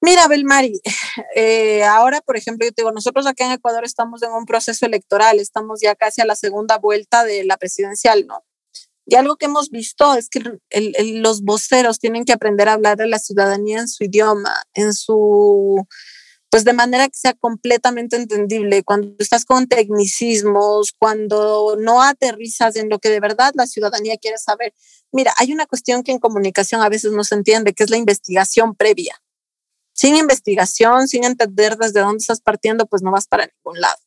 Mira, 0.00 0.28
Belmari, 0.28 0.80
eh, 1.34 1.82
ahora, 1.84 2.20
por 2.20 2.36
ejemplo, 2.36 2.66
yo 2.66 2.72
te 2.72 2.82
digo, 2.82 2.92
nosotros 2.92 3.26
acá 3.26 3.46
en 3.46 3.52
Ecuador 3.52 3.84
estamos 3.84 4.22
en 4.22 4.32
un 4.32 4.44
proceso 4.44 4.84
electoral, 4.84 5.40
estamos 5.40 5.80
ya 5.80 5.94
casi 5.94 6.20
a 6.20 6.26
la 6.26 6.36
segunda 6.36 6.76
vuelta 6.76 7.24
de 7.24 7.42
la 7.44 7.56
presidencial, 7.56 8.26
¿no? 8.26 8.44
Y 9.06 9.16
algo 9.16 9.36
que 9.36 9.46
hemos 9.46 9.70
visto 9.70 10.14
es 10.14 10.28
que 10.28 10.42
los 11.22 11.42
voceros 11.42 11.98
tienen 11.98 12.24
que 12.24 12.32
aprender 12.32 12.68
a 12.68 12.74
hablar 12.74 12.96
de 12.96 13.06
la 13.06 13.18
ciudadanía 13.18 13.78
en 13.80 13.88
su 13.88 14.04
idioma, 14.04 14.62
en 14.74 14.94
su, 14.94 15.86
pues 16.54 16.62
de 16.62 16.72
manera 16.72 17.08
que 17.08 17.18
sea 17.18 17.32
completamente 17.32 18.14
entendible. 18.14 18.84
Cuando 18.84 19.12
estás 19.18 19.44
con 19.44 19.66
tecnicismos, 19.66 20.92
cuando 20.96 21.74
no 21.80 22.00
aterrizas 22.00 22.76
en 22.76 22.88
lo 22.88 23.00
que 23.00 23.08
de 23.08 23.18
verdad 23.18 23.50
la 23.56 23.66
ciudadanía 23.66 24.16
quiere 24.18 24.38
saber. 24.38 24.72
Mira, 25.10 25.34
hay 25.38 25.52
una 25.52 25.66
cuestión 25.66 26.04
que 26.04 26.12
en 26.12 26.20
comunicación 26.20 26.80
a 26.80 26.88
veces 26.88 27.10
no 27.10 27.24
se 27.24 27.34
entiende, 27.34 27.72
que 27.72 27.82
es 27.82 27.90
la 27.90 27.96
investigación 27.96 28.76
previa 28.76 29.20
sin 29.94 30.14
investigación, 30.14 31.08
sin 31.08 31.24
entender 31.24 31.76
desde 31.76 31.98
dónde 31.98 32.18
estás 32.18 32.40
partiendo, 32.40 32.86
pues 32.86 33.02
no 33.02 33.10
vas 33.10 33.26
para 33.26 33.48
ningún 33.48 33.80
lado. 33.80 33.98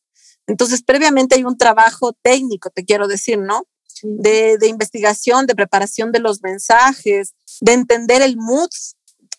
Entonces, 0.46 0.82
previamente 0.82 1.34
hay 1.34 1.44
un 1.44 1.58
trabajo 1.58 2.14
técnico, 2.22 2.70
te 2.70 2.86
quiero 2.86 3.08
decir, 3.08 3.36
¿no? 3.38 3.66
De, 4.02 4.56
de 4.56 4.68
investigación, 4.68 5.44
de 5.44 5.54
preparación 5.54 6.12
de 6.12 6.20
los 6.20 6.42
mensajes, 6.42 7.34
de 7.60 7.74
entender 7.74 8.22
el 8.22 8.38
mood 8.38 8.70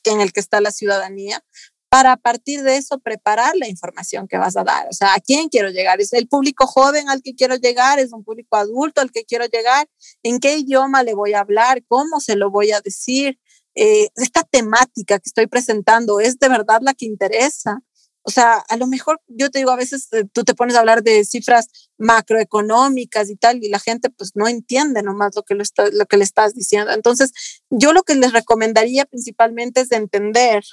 en 0.03 0.21
el 0.21 0.31
que 0.31 0.41
está 0.41 0.61
la 0.61 0.71
ciudadanía, 0.71 1.43
para 1.89 2.13
a 2.13 2.17
partir 2.17 2.61
de 2.61 2.77
eso 2.77 2.99
preparar 2.99 3.55
la 3.55 3.67
información 3.67 4.27
que 4.27 4.37
vas 4.37 4.55
a 4.55 4.63
dar. 4.63 4.87
O 4.89 4.93
sea, 4.93 5.15
¿a 5.15 5.19
quién 5.19 5.49
quiero 5.49 5.69
llegar? 5.69 5.99
¿Es 5.99 6.13
el 6.13 6.27
público 6.27 6.67
joven 6.67 7.09
al 7.09 7.23
que 7.23 7.33
quiero 7.33 7.55
llegar? 7.55 7.99
¿Es 7.99 8.13
un 8.13 8.23
público 8.23 8.55
adulto 8.57 9.01
al 9.01 9.11
que 9.11 9.25
quiero 9.25 9.45
llegar? 9.45 9.89
¿En 10.21 10.39
qué 10.39 10.57
idioma 10.57 11.03
le 11.03 11.15
voy 11.15 11.33
a 11.33 11.39
hablar? 11.39 11.83
¿Cómo 11.87 12.19
se 12.19 12.35
lo 12.35 12.51
voy 12.51 12.71
a 12.71 12.81
decir? 12.81 13.39
Eh, 13.75 14.09
esta 14.17 14.43
temática 14.43 15.17
que 15.17 15.27
estoy 15.29 15.47
presentando 15.47 16.19
es 16.19 16.37
de 16.37 16.49
verdad 16.49 16.81
la 16.81 16.93
que 16.93 17.05
interesa. 17.05 17.81
O 18.23 18.31
sea, 18.31 18.63
a 18.67 18.77
lo 18.77 18.85
mejor 18.85 19.21
yo 19.27 19.49
te 19.49 19.59
digo, 19.59 19.71
a 19.71 19.75
veces 19.75 20.09
eh, 20.11 20.25
tú 20.31 20.43
te 20.43 20.53
pones 20.53 20.75
a 20.75 20.81
hablar 20.81 21.01
de 21.01 21.25
cifras 21.25 21.67
macroeconómicas 21.97 23.29
y 23.29 23.35
tal, 23.35 23.63
y 23.63 23.69
la 23.69 23.79
gente 23.79 24.09
pues 24.11 24.33
no 24.35 24.47
entiende 24.47 25.01
nomás 25.01 25.35
lo 25.35 25.43
que, 25.43 25.55
lo, 25.55 26.05
que 26.05 26.17
le 26.17 26.23
estás 26.23 26.53
diciendo. 26.53 26.91
Entonces, 26.91 27.31
yo 27.69 27.93
lo 27.93 28.03
que 28.03 28.15
les 28.15 28.33
recomendaría 28.33 29.05
principalmente 29.05 29.81
es 29.81 29.89
de 29.89 29.95
entender 29.95 30.63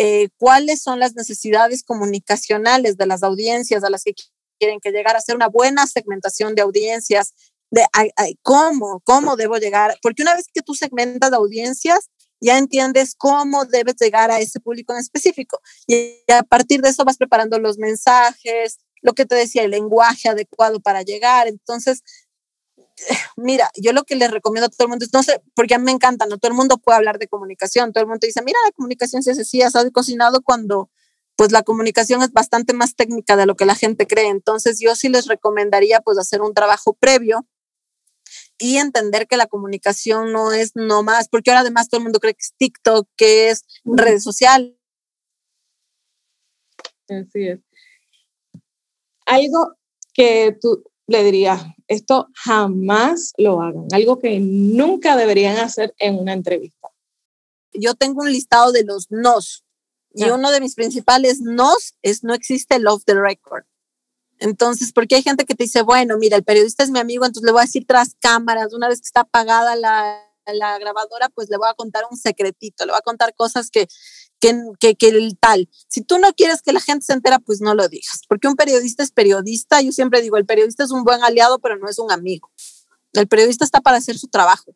eh, 0.00 0.28
cuáles 0.36 0.80
son 0.80 1.00
las 1.00 1.16
necesidades 1.16 1.82
comunicacionales 1.82 2.96
de 2.96 3.06
las 3.06 3.24
audiencias 3.24 3.82
a 3.82 3.90
las 3.90 4.04
que 4.04 4.14
quieren 4.56 4.78
que 4.78 4.92
llegar 4.92 5.16
a 5.16 5.18
hacer 5.18 5.34
una 5.34 5.48
buena 5.48 5.88
segmentación 5.88 6.54
de 6.54 6.62
audiencias, 6.62 7.34
de 7.72 7.84
cómo, 8.42 9.00
cómo 9.02 9.34
debo 9.34 9.56
llegar, 9.56 9.98
porque 10.00 10.22
una 10.22 10.36
vez 10.36 10.46
que 10.54 10.62
tú 10.62 10.74
segmentas 10.74 11.32
audiencias, 11.32 12.10
ya 12.40 12.58
entiendes 12.58 13.16
cómo 13.16 13.64
debes 13.64 13.96
llegar 13.96 14.30
a 14.30 14.38
ese 14.38 14.60
público 14.60 14.92
en 14.92 15.00
específico. 15.00 15.60
Y 15.88 16.22
a 16.28 16.44
partir 16.44 16.80
de 16.80 16.90
eso 16.90 17.04
vas 17.04 17.16
preparando 17.16 17.58
los 17.58 17.78
mensajes, 17.78 18.78
lo 19.02 19.14
que 19.14 19.26
te 19.26 19.34
decía, 19.34 19.64
el 19.64 19.72
lenguaje 19.72 20.28
adecuado 20.28 20.78
para 20.78 21.02
llegar. 21.02 21.48
Entonces, 21.48 22.04
mira, 23.36 23.70
yo 23.76 23.92
lo 23.92 24.04
que 24.04 24.16
les 24.16 24.30
recomiendo 24.30 24.66
a 24.66 24.68
todo 24.70 24.86
el 24.86 24.90
mundo 24.90 25.04
es, 25.04 25.12
no 25.12 25.22
sé, 25.22 25.42
porque 25.54 25.74
a 25.74 25.78
mí 25.78 25.84
me 25.84 25.92
encanta, 25.92 26.26
no 26.26 26.38
todo 26.38 26.50
el 26.50 26.56
mundo 26.56 26.78
puede 26.78 26.96
hablar 26.96 27.18
de 27.18 27.28
comunicación, 27.28 27.92
todo 27.92 28.02
el 28.02 28.08
mundo 28.08 28.26
dice, 28.26 28.42
mira, 28.42 28.58
la 28.66 28.72
comunicación 28.72 29.22
se 29.22 29.32
hace 29.32 29.42
así, 29.42 29.62
asado 29.62 29.90
cocinado 29.92 30.42
cuando 30.42 30.90
pues 31.36 31.52
la 31.52 31.62
comunicación 31.62 32.20
es 32.22 32.32
bastante 32.32 32.72
más 32.72 32.96
técnica 32.96 33.36
de 33.36 33.46
lo 33.46 33.54
que 33.54 33.64
la 33.64 33.76
gente 33.76 34.08
cree. 34.08 34.26
Entonces 34.26 34.80
yo 34.80 34.96
sí 34.96 35.08
les 35.08 35.26
recomendaría 35.26 36.00
pues 36.00 36.18
hacer 36.18 36.42
un 36.42 36.52
trabajo 36.52 36.94
previo 36.94 37.46
y 38.58 38.78
entender 38.78 39.28
que 39.28 39.36
la 39.36 39.46
comunicación 39.46 40.32
no 40.32 40.52
es 40.52 40.74
nomás, 40.74 41.28
porque 41.28 41.50
ahora 41.50 41.60
además 41.60 41.88
todo 41.88 41.98
el 41.98 42.04
mundo 42.04 42.18
cree 42.18 42.34
que 42.34 42.42
es 42.42 42.54
TikTok, 42.58 43.08
que 43.16 43.50
es 43.50 43.64
redes 43.84 44.24
sociales. 44.24 44.74
Así 47.08 47.46
es. 47.46 47.60
Algo 49.24 49.76
que 50.12 50.58
tú 50.60 50.82
le 51.08 51.24
dirías, 51.24 51.62
esto 51.88 52.28
jamás 52.34 53.32
lo 53.38 53.62
hagan, 53.62 53.88
algo 53.92 54.18
que 54.18 54.38
nunca 54.38 55.16
deberían 55.16 55.56
hacer 55.56 55.94
en 55.98 56.18
una 56.18 56.34
entrevista. 56.34 56.88
Yo 57.72 57.94
tengo 57.94 58.20
un 58.20 58.30
listado 58.30 58.72
de 58.72 58.84
los 58.84 59.10
nos 59.10 59.64
y 60.14 60.24
uno 60.24 60.50
de 60.50 60.60
mis 60.60 60.74
principales 60.74 61.40
nos 61.40 61.94
es 62.02 62.24
no 62.24 62.34
existe 62.34 62.78
love 62.78 63.04
the 63.04 63.14
record. 63.14 63.64
Entonces, 64.38 64.92
porque 64.92 65.16
hay 65.16 65.22
gente 65.22 65.44
que 65.46 65.54
te 65.54 65.64
dice, 65.64 65.82
bueno, 65.82 66.16
mira, 66.18 66.36
el 66.36 66.44
periodista 66.44 66.84
es 66.84 66.90
mi 66.90 66.98
amigo, 66.98 67.24
entonces 67.24 67.46
le 67.46 67.52
voy 67.52 67.62
a 67.62 67.64
decir 67.64 67.86
tras 67.86 68.14
cámaras, 68.20 68.72
una 68.72 68.88
vez 68.88 69.00
que 69.00 69.06
está 69.06 69.20
apagada 69.20 69.76
la, 69.76 70.22
la 70.46 70.78
grabadora, 70.78 71.28
pues 71.30 71.48
le 71.48 71.56
voy 71.56 71.68
a 71.68 71.74
contar 71.74 72.04
un 72.10 72.16
secretito, 72.16 72.84
le 72.84 72.92
voy 72.92 72.98
a 72.98 73.02
contar 73.02 73.34
cosas 73.34 73.70
que, 73.70 73.88
que, 74.40 74.94
que, 74.96 75.08
el 75.08 75.38
tal. 75.38 75.68
Si 75.88 76.02
tú 76.02 76.18
no 76.18 76.32
quieres 76.32 76.62
que 76.62 76.72
la 76.72 76.80
gente 76.80 77.04
se 77.06 77.12
entera, 77.12 77.38
pues 77.38 77.60
no 77.60 77.74
lo 77.74 77.88
digas, 77.88 78.22
porque 78.28 78.48
un 78.48 78.56
periodista 78.56 79.02
es 79.02 79.10
periodista. 79.10 79.80
Yo 79.80 79.92
siempre 79.92 80.22
digo, 80.22 80.36
el 80.36 80.46
periodista 80.46 80.84
es 80.84 80.90
un 80.90 81.04
buen 81.04 81.22
aliado, 81.22 81.58
pero 81.58 81.76
no 81.76 81.88
es 81.88 81.98
un 81.98 82.12
amigo. 82.12 82.50
El 83.12 83.26
periodista 83.26 83.64
está 83.64 83.80
para 83.80 83.96
hacer 83.96 84.18
su 84.18 84.28
trabajo. 84.28 84.74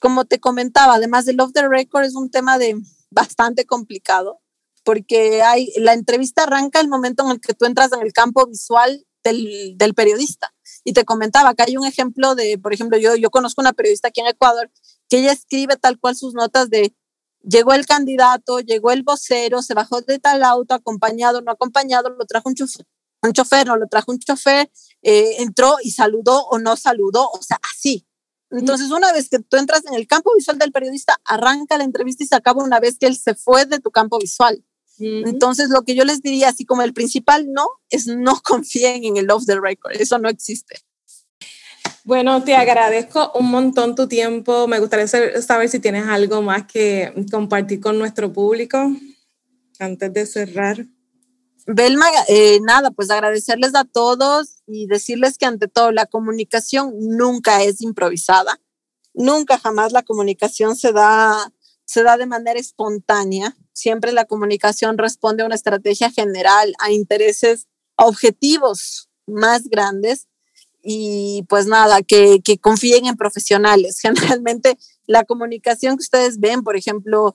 como 0.00 0.24
te 0.24 0.40
comentaba, 0.40 0.94
además 0.94 1.24
de 1.26 1.34
Love 1.34 1.52
the 1.52 1.68
Record, 1.68 2.04
es 2.04 2.14
un 2.14 2.30
tema 2.30 2.58
de 2.58 2.76
bastante 3.10 3.64
complicado 3.64 4.40
porque 4.86 5.42
hay, 5.42 5.72
la 5.78 5.94
entrevista 5.94 6.44
arranca 6.44 6.80
el 6.80 6.88
momento 6.88 7.24
en 7.24 7.32
el 7.32 7.40
que 7.40 7.54
tú 7.54 7.64
entras 7.64 7.92
en 7.92 8.02
el 8.02 8.12
campo 8.12 8.46
visual 8.46 9.04
del, 9.24 9.76
del, 9.76 9.94
periodista. 9.94 10.54
Y 10.84 10.92
te 10.92 11.04
comentaba 11.04 11.54
que 11.54 11.64
hay 11.64 11.76
un 11.76 11.84
ejemplo 11.84 12.36
de, 12.36 12.56
por 12.56 12.72
ejemplo, 12.72 12.96
yo, 12.96 13.16
yo 13.16 13.30
conozco 13.30 13.60
una 13.60 13.72
periodista 13.72 14.08
aquí 14.08 14.20
en 14.20 14.28
Ecuador 14.28 14.70
que 15.08 15.18
ella 15.18 15.32
escribe 15.32 15.76
tal 15.76 15.98
cual 15.98 16.14
sus 16.14 16.34
notas 16.34 16.70
de 16.70 16.94
llegó 17.42 17.72
el 17.72 17.86
candidato, 17.86 18.60
llegó 18.60 18.90
el 18.90 19.02
vocero, 19.02 19.62
se 19.62 19.74
bajó 19.74 20.00
de 20.02 20.18
tal 20.18 20.42
auto, 20.42 20.74
acompañado, 20.74 21.40
no 21.42 21.52
acompañado, 21.52 22.10
lo 22.10 22.26
trajo 22.26 22.48
un 22.48 22.54
chofer, 22.54 22.86
un 23.22 23.32
chofer, 23.32 23.66
no 23.66 23.76
lo 23.76 23.86
trajo 23.88 24.12
un 24.12 24.18
chofer, 24.18 24.70
eh, 25.02 25.36
entró 25.38 25.76
y 25.82 25.90
saludó 25.90 26.46
o 26.48 26.58
no 26.58 26.76
saludó, 26.76 27.30
o 27.30 27.42
sea, 27.42 27.58
así. 27.74 28.06
Entonces, 28.50 28.90
una 28.90 29.12
vez 29.12 29.28
que 29.28 29.40
tú 29.40 29.56
entras 29.56 29.84
en 29.86 29.94
el 29.94 30.06
campo 30.06 30.30
visual 30.36 30.58
del 30.58 30.72
periodista, 30.72 31.20
arranca 31.24 31.76
la 31.78 31.84
entrevista 31.84 32.22
y 32.22 32.26
se 32.26 32.36
acaba 32.36 32.62
una 32.62 32.78
vez 32.78 32.96
que 32.98 33.06
él 33.06 33.16
se 33.16 33.34
fue 33.34 33.66
de 33.66 33.80
tu 33.80 33.90
campo 33.90 34.18
visual. 34.18 34.64
Entonces, 34.98 35.68
lo 35.68 35.82
que 35.82 35.94
yo 35.94 36.04
les 36.04 36.22
diría, 36.22 36.48
así 36.48 36.64
como 36.64 36.82
el 36.82 36.94
principal 36.94 37.52
no, 37.52 37.66
es 37.90 38.06
no 38.06 38.40
confíen 38.44 39.04
en 39.04 39.16
el 39.16 39.30
off 39.30 39.44
the 39.46 39.60
record. 39.60 39.96
Eso 40.00 40.18
no 40.18 40.28
existe. 40.28 40.85
Bueno, 42.06 42.44
te 42.44 42.54
agradezco 42.54 43.32
un 43.34 43.50
montón 43.50 43.96
tu 43.96 44.06
tiempo. 44.06 44.68
Me 44.68 44.78
gustaría 44.78 45.08
saber 45.08 45.68
si 45.68 45.80
tienes 45.80 46.06
algo 46.06 46.40
más 46.40 46.64
que 46.64 47.12
compartir 47.32 47.80
con 47.80 47.98
nuestro 47.98 48.32
público 48.32 48.78
antes 49.80 50.12
de 50.12 50.24
cerrar. 50.24 50.86
Belma, 51.66 52.06
eh, 52.28 52.60
nada, 52.62 52.92
pues 52.92 53.10
agradecerles 53.10 53.74
a 53.74 53.82
todos 53.82 54.62
y 54.68 54.86
decirles 54.86 55.36
que 55.36 55.46
ante 55.46 55.66
todo 55.66 55.90
la 55.90 56.06
comunicación 56.06 56.94
nunca 56.96 57.64
es 57.64 57.82
improvisada. 57.82 58.60
Nunca 59.12 59.58
jamás 59.58 59.90
la 59.90 60.04
comunicación 60.04 60.76
se 60.76 60.92
da, 60.92 61.52
se 61.84 62.04
da 62.04 62.16
de 62.16 62.26
manera 62.26 62.60
espontánea 62.60 63.56
siempre 63.72 64.12
la 64.12 64.26
comunicación 64.26 64.96
responde 64.96 65.42
a 65.42 65.46
una 65.46 65.56
estrategia 65.56 66.12
general, 66.12 66.72
a 66.78 66.92
intereses, 66.92 67.66
a 67.96 68.06
objetivos 68.06 69.10
más 69.26 69.64
grandes 69.64 70.28
y 70.88 71.42
pues 71.48 71.66
nada, 71.66 72.00
que, 72.02 72.40
que, 72.44 72.58
confíen 72.58 73.06
en 73.06 73.16
profesionales. 73.16 73.98
Generalmente 74.02 74.78
la 75.06 75.24
comunicación 75.24 75.96
que 75.96 76.02
ustedes 76.02 76.38
ven, 76.38 76.62
por 76.62 76.76
ejemplo, 76.76 77.34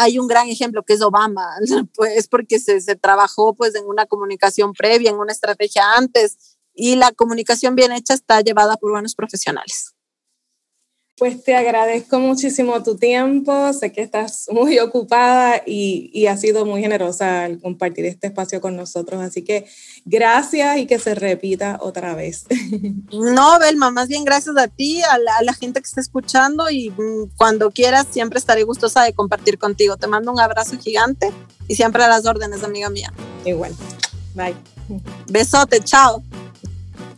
hay 0.00 0.18
un 0.18 0.26
gran 0.26 0.48
ejemplo 0.48 0.82
que 0.82 0.92
es 0.92 1.00
Obama, 1.00 1.48
pues 1.96 2.28
porque 2.28 2.58
se, 2.58 2.82
se 2.82 2.94
trabajó 2.94 3.54
pues 3.54 3.74
en 3.74 3.86
una 3.86 4.04
comunicación 4.04 4.74
previa, 4.74 5.10
en 5.10 5.16
una 5.16 5.32
estrategia 5.32 5.94
antes 5.96 6.58
y 6.74 6.96
la 6.96 7.12
comunicación 7.12 7.74
bien 7.74 7.92
hecha 7.92 8.12
está 8.12 8.42
llevada 8.42 8.76
por 8.76 8.92
buenos 8.92 9.14
profesionales. 9.14 9.94
Pues 11.22 11.44
te 11.44 11.54
agradezco 11.54 12.18
muchísimo 12.18 12.82
tu 12.82 12.96
tiempo, 12.96 13.72
sé 13.74 13.92
que 13.92 14.02
estás 14.02 14.48
muy 14.50 14.80
ocupada 14.80 15.62
y, 15.64 16.10
y 16.12 16.26
has 16.26 16.40
sido 16.40 16.66
muy 16.66 16.80
generosa 16.80 17.44
al 17.44 17.60
compartir 17.60 18.06
este 18.06 18.26
espacio 18.26 18.60
con 18.60 18.74
nosotros, 18.74 19.22
así 19.22 19.42
que 19.42 19.64
gracias 20.04 20.78
y 20.78 20.86
que 20.86 20.98
se 20.98 21.14
repita 21.14 21.78
otra 21.80 22.16
vez. 22.16 22.46
No, 23.12 23.60
Belma, 23.60 23.92
más 23.92 24.08
bien 24.08 24.24
gracias 24.24 24.56
a 24.56 24.66
ti, 24.66 25.00
a 25.02 25.16
la, 25.16 25.36
a 25.36 25.42
la 25.44 25.54
gente 25.54 25.80
que 25.80 25.86
está 25.86 26.00
escuchando 26.00 26.68
y 26.70 26.90
mm, 26.90 27.36
cuando 27.36 27.70
quieras 27.70 28.08
siempre 28.10 28.40
estaré 28.40 28.64
gustosa 28.64 29.04
de 29.04 29.12
compartir 29.12 29.58
contigo. 29.58 29.96
Te 29.96 30.08
mando 30.08 30.32
un 30.32 30.40
abrazo 30.40 30.76
gigante 30.76 31.30
y 31.68 31.76
siempre 31.76 32.02
a 32.02 32.08
las 32.08 32.26
órdenes, 32.26 32.64
amiga 32.64 32.90
mía. 32.90 33.12
Igual, 33.44 33.72
bye. 34.34 34.56
Besote, 35.30 35.78
chao. 35.84 36.20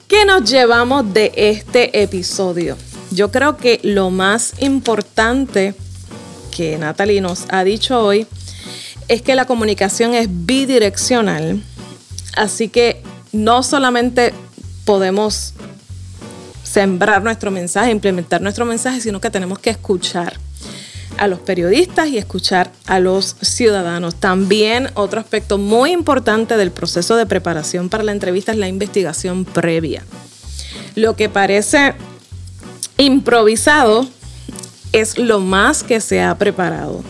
¿Qué 0.07 0.27
nos 0.27 0.51
llevamos 0.51 1.11
de 1.15 1.33
este 1.35 2.03
episodio? 2.03 2.77
Yo 3.15 3.31
creo 3.31 3.57
que 3.57 3.79
lo 3.85 4.11
más 4.11 4.55
importante 4.59 5.77
que 6.51 6.77
Natalie 6.79 7.21
nos 7.21 7.45
ha 7.49 7.63
dicho 7.63 8.05
hoy 8.05 8.27
es 9.07 9.23
que 9.23 9.37
la 9.37 9.45
comunicación 9.45 10.15
es 10.15 10.27
bidireccional, 10.29 11.63
así 12.37 12.69
que 12.69 13.05
no 13.31 13.63
solamente 13.63 14.35
podemos 14.85 15.55
sembrar 16.65 17.23
nuestro 17.23 17.53
mensaje, 17.53 17.93
implementar 17.93 18.41
nuestro 18.41 18.65
mensaje, 18.65 19.01
sino 19.01 19.21
que 19.21 19.31
tenemos 19.31 19.61
que 19.61 19.71
escuchar 19.71 20.41
a 21.17 21.29
los 21.29 21.39
periodistas 21.39 22.09
y 22.09 22.19
escuchar 22.19 22.73
a 22.87 22.99
los 22.99 23.37
ciudadanos. 23.41 24.17
También 24.17 24.91
otro 24.95 25.21
aspecto 25.21 25.57
muy 25.57 25.93
importante 25.93 26.57
del 26.57 26.73
proceso 26.73 27.15
de 27.15 27.27
preparación 27.27 27.89
para 27.89 28.03
la 28.03 28.11
entrevista 28.11 28.51
es 28.51 28.59
la 28.59 28.67
investigación 28.67 29.45
previa. 29.45 30.03
Lo 30.97 31.15
que 31.15 31.29
parece 31.29 31.95
improvisado 32.99 34.07
es 34.93 35.19
lo 35.19 35.41
más 35.41 35.83
que 35.83 36.01
se 36.01 36.23
ha 36.23 36.37
preparado. 36.39 37.03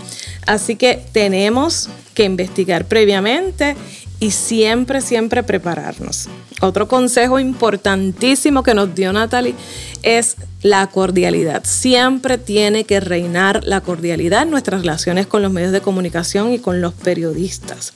Así 0.46 0.76
que 0.76 1.02
tenemos 1.12 1.88
que 2.14 2.24
investigar 2.24 2.86
previamente 2.86 3.76
y 4.20 4.30
siempre, 4.30 5.00
siempre 5.00 5.42
prepararnos. 5.42 6.28
Otro 6.60 6.88
consejo 6.88 7.38
importantísimo 7.38 8.62
que 8.62 8.74
nos 8.74 8.94
dio 8.94 9.12
Natalie 9.12 9.54
es 10.02 10.36
la 10.62 10.86
cordialidad. 10.86 11.64
Siempre 11.64 12.38
tiene 12.38 12.84
que 12.84 13.00
reinar 13.00 13.64
la 13.64 13.80
cordialidad 13.80 14.42
en 14.42 14.50
nuestras 14.50 14.80
relaciones 14.80 15.26
con 15.26 15.42
los 15.42 15.52
medios 15.52 15.72
de 15.72 15.82
comunicación 15.82 16.52
y 16.52 16.58
con 16.58 16.80
los 16.80 16.94
periodistas. 16.94 17.92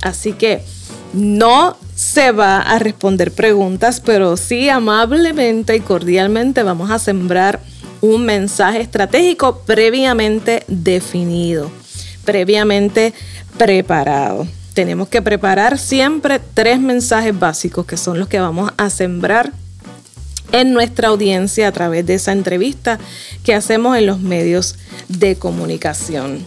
Así 0.00 0.32
que 0.32 0.62
no 1.12 1.76
se 1.94 2.32
va 2.32 2.60
a 2.60 2.78
responder 2.78 3.32
preguntas, 3.32 4.00
pero 4.00 4.36
sí 4.36 4.68
amablemente 4.68 5.76
y 5.76 5.80
cordialmente 5.80 6.62
vamos 6.62 6.90
a 6.90 6.98
sembrar 6.98 7.60
un 8.00 8.24
mensaje 8.24 8.80
estratégico 8.80 9.60
previamente 9.66 10.64
definido, 10.68 11.70
previamente 12.24 13.12
preparado. 13.58 14.46
Tenemos 14.72 15.08
que 15.08 15.20
preparar 15.20 15.78
siempre 15.78 16.40
tres 16.54 16.80
mensajes 16.80 17.38
básicos 17.38 17.84
que 17.84 17.96
son 17.96 18.18
los 18.18 18.28
que 18.28 18.40
vamos 18.40 18.72
a 18.76 18.88
sembrar 18.88 19.52
en 20.52 20.72
nuestra 20.72 21.08
audiencia 21.08 21.68
a 21.68 21.72
través 21.72 22.06
de 22.06 22.14
esa 22.14 22.32
entrevista 22.32 22.98
que 23.44 23.54
hacemos 23.54 23.96
en 23.96 24.06
los 24.06 24.20
medios 24.20 24.76
de 25.08 25.36
comunicación. 25.36 26.44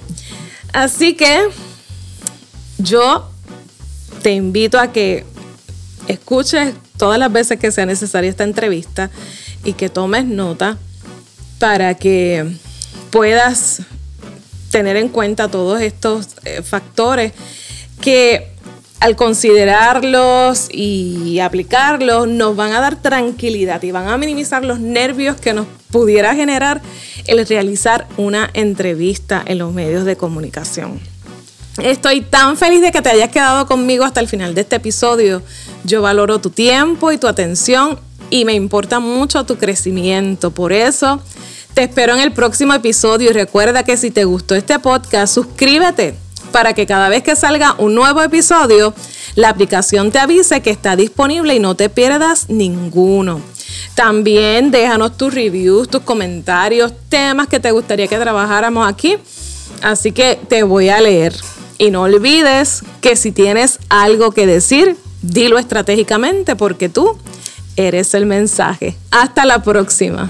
Así 0.73 1.15
que 1.15 1.41
yo 2.79 3.29
te 4.23 4.31
invito 4.31 4.79
a 4.79 4.91
que 4.91 5.25
escuches 6.07 6.73
todas 6.97 7.19
las 7.19 7.31
veces 7.31 7.59
que 7.59 7.71
sea 7.71 7.85
necesaria 7.85 8.29
esta 8.29 8.45
entrevista 8.45 9.11
y 9.63 9.73
que 9.73 9.89
tomes 9.89 10.25
nota 10.25 10.77
para 11.59 11.93
que 11.93 12.45
puedas 13.11 13.81
tener 14.71 14.95
en 14.95 15.09
cuenta 15.09 15.49
todos 15.49 15.81
estos 15.81 16.29
eh, 16.45 16.61
factores 16.63 17.33
que 18.01 18.53
al 19.01 19.17
considerarlos 19.17 20.69
y 20.71 21.39
aplicarlos, 21.39 22.25
nos 22.25 22.55
van 22.55 22.71
a 22.71 22.79
dar 22.79 23.01
tranquilidad 23.01 23.83
y 23.83 23.91
van 23.91 24.07
a 24.07 24.17
minimizar 24.17 24.63
los 24.63 24.79
nervios 24.79 25.35
que 25.35 25.53
nos 25.53 25.67
pudiera 25.91 26.33
generar 26.35 26.81
el 27.27 27.45
realizar 27.45 28.07
una 28.15 28.49
entrevista 28.53 29.43
en 29.45 29.57
los 29.57 29.73
medios 29.73 30.05
de 30.05 30.15
comunicación. 30.15 31.01
Estoy 31.81 32.21
tan 32.21 32.55
feliz 32.55 32.81
de 32.81 32.91
que 32.91 33.01
te 33.01 33.09
hayas 33.09 33.29
quedado 33.29 33.65
conmigo 33.65 34.05
hasta 34.05 34.19
el 34.19 34.27
final 34.27 34.53
de 34.53 34.61
este 34.61 34.75
episodio. 34.75 35.41
Yo 35.83 36.03
valoro 36.03 36.39
tu 36.39 36.51
tiempo 36.51 37.11
y 37.11 37.17
tu 37.17 37.27
atención 37.27 37.99
y 38.29 38.45
me 38.45 38.53
importa 38.53 38.99
mucho 38.99 39.43
tu 39.43 39.57
crecimiento. 39.57 40.51
Por 40.51 40.71
eso 40.71 41.19
te 41.73 41.83
espero 41.83 42.13
en 42.13 42.21
el 42.21 42.31
próximo 42.31 42.75
episodio 42.75 43.31
y 43.31 43.33
recuerda 43.33 43.81
que 43.83 43.97
si 43.97 44.11
te 44.11 44.23
gustó 44.23 44.53
este 44.53 44.77
podcast, 44.77 45.33
suscríbete 45.33 46.15
para 46.51 46.73
que 46.73 46.85
cada 46.85 47.09
vez 47.09 47.23
que 47.23 47.35
salga 47.35 47.73
un 47.79 47.95
nuevo 47.95 48.21
episodio, 48.21 48.93
la 49.33 49.49
aplicación 49.49 50.11
te 50.11 50.19
avise 50.19 50.61
que 50.61 50.69
está 50.69 50.95
disponible 50.95 51.55
y 51.55 51.59
no 51.59 51.75
te 51.75 51.89
pierdas 51.89 52.49
ninguno. 52.49 53.41
También 53.95 54.69
déjanos 54.69 55.17
tus 55.17 55.33
reviews, 55.33 55.89
tus 55.89 56.01
comentarios, 56.01 56.93
temas 57.09 57.47
que 57.47 57.59
te 57.59 57.71
gustaría 57.71 58.07
que 58.07 58.19
trabajáramos 58.19 58.87
aquí. 58.87 59.17
Así 59.81 60.11
que 60.11 60.39
te 60.47 60.61
voy 60.61 60.89
a 60.89 61.01
leer. 61.01 61.33
Y 61.77 61.91
no 61.91 62.03
olvides 62.03 62.83
que 63.01 63.15
si 63.15 63.31
tienes 63.31 63.79
algo 63.89 64.31
que 64.31 64.45
decir, 64.45 64.97
dilo 65.21 65.57
estratégicamente 65.57 66.55
porque 66.55 66.89
tú 66.89 67.17
eres 67.75 68.13
el 68.13 68.25
mensaje. 68.25 68.95
Hasta 69.11 69.45
la 69.45 69.63
próxima. 69.63 70.29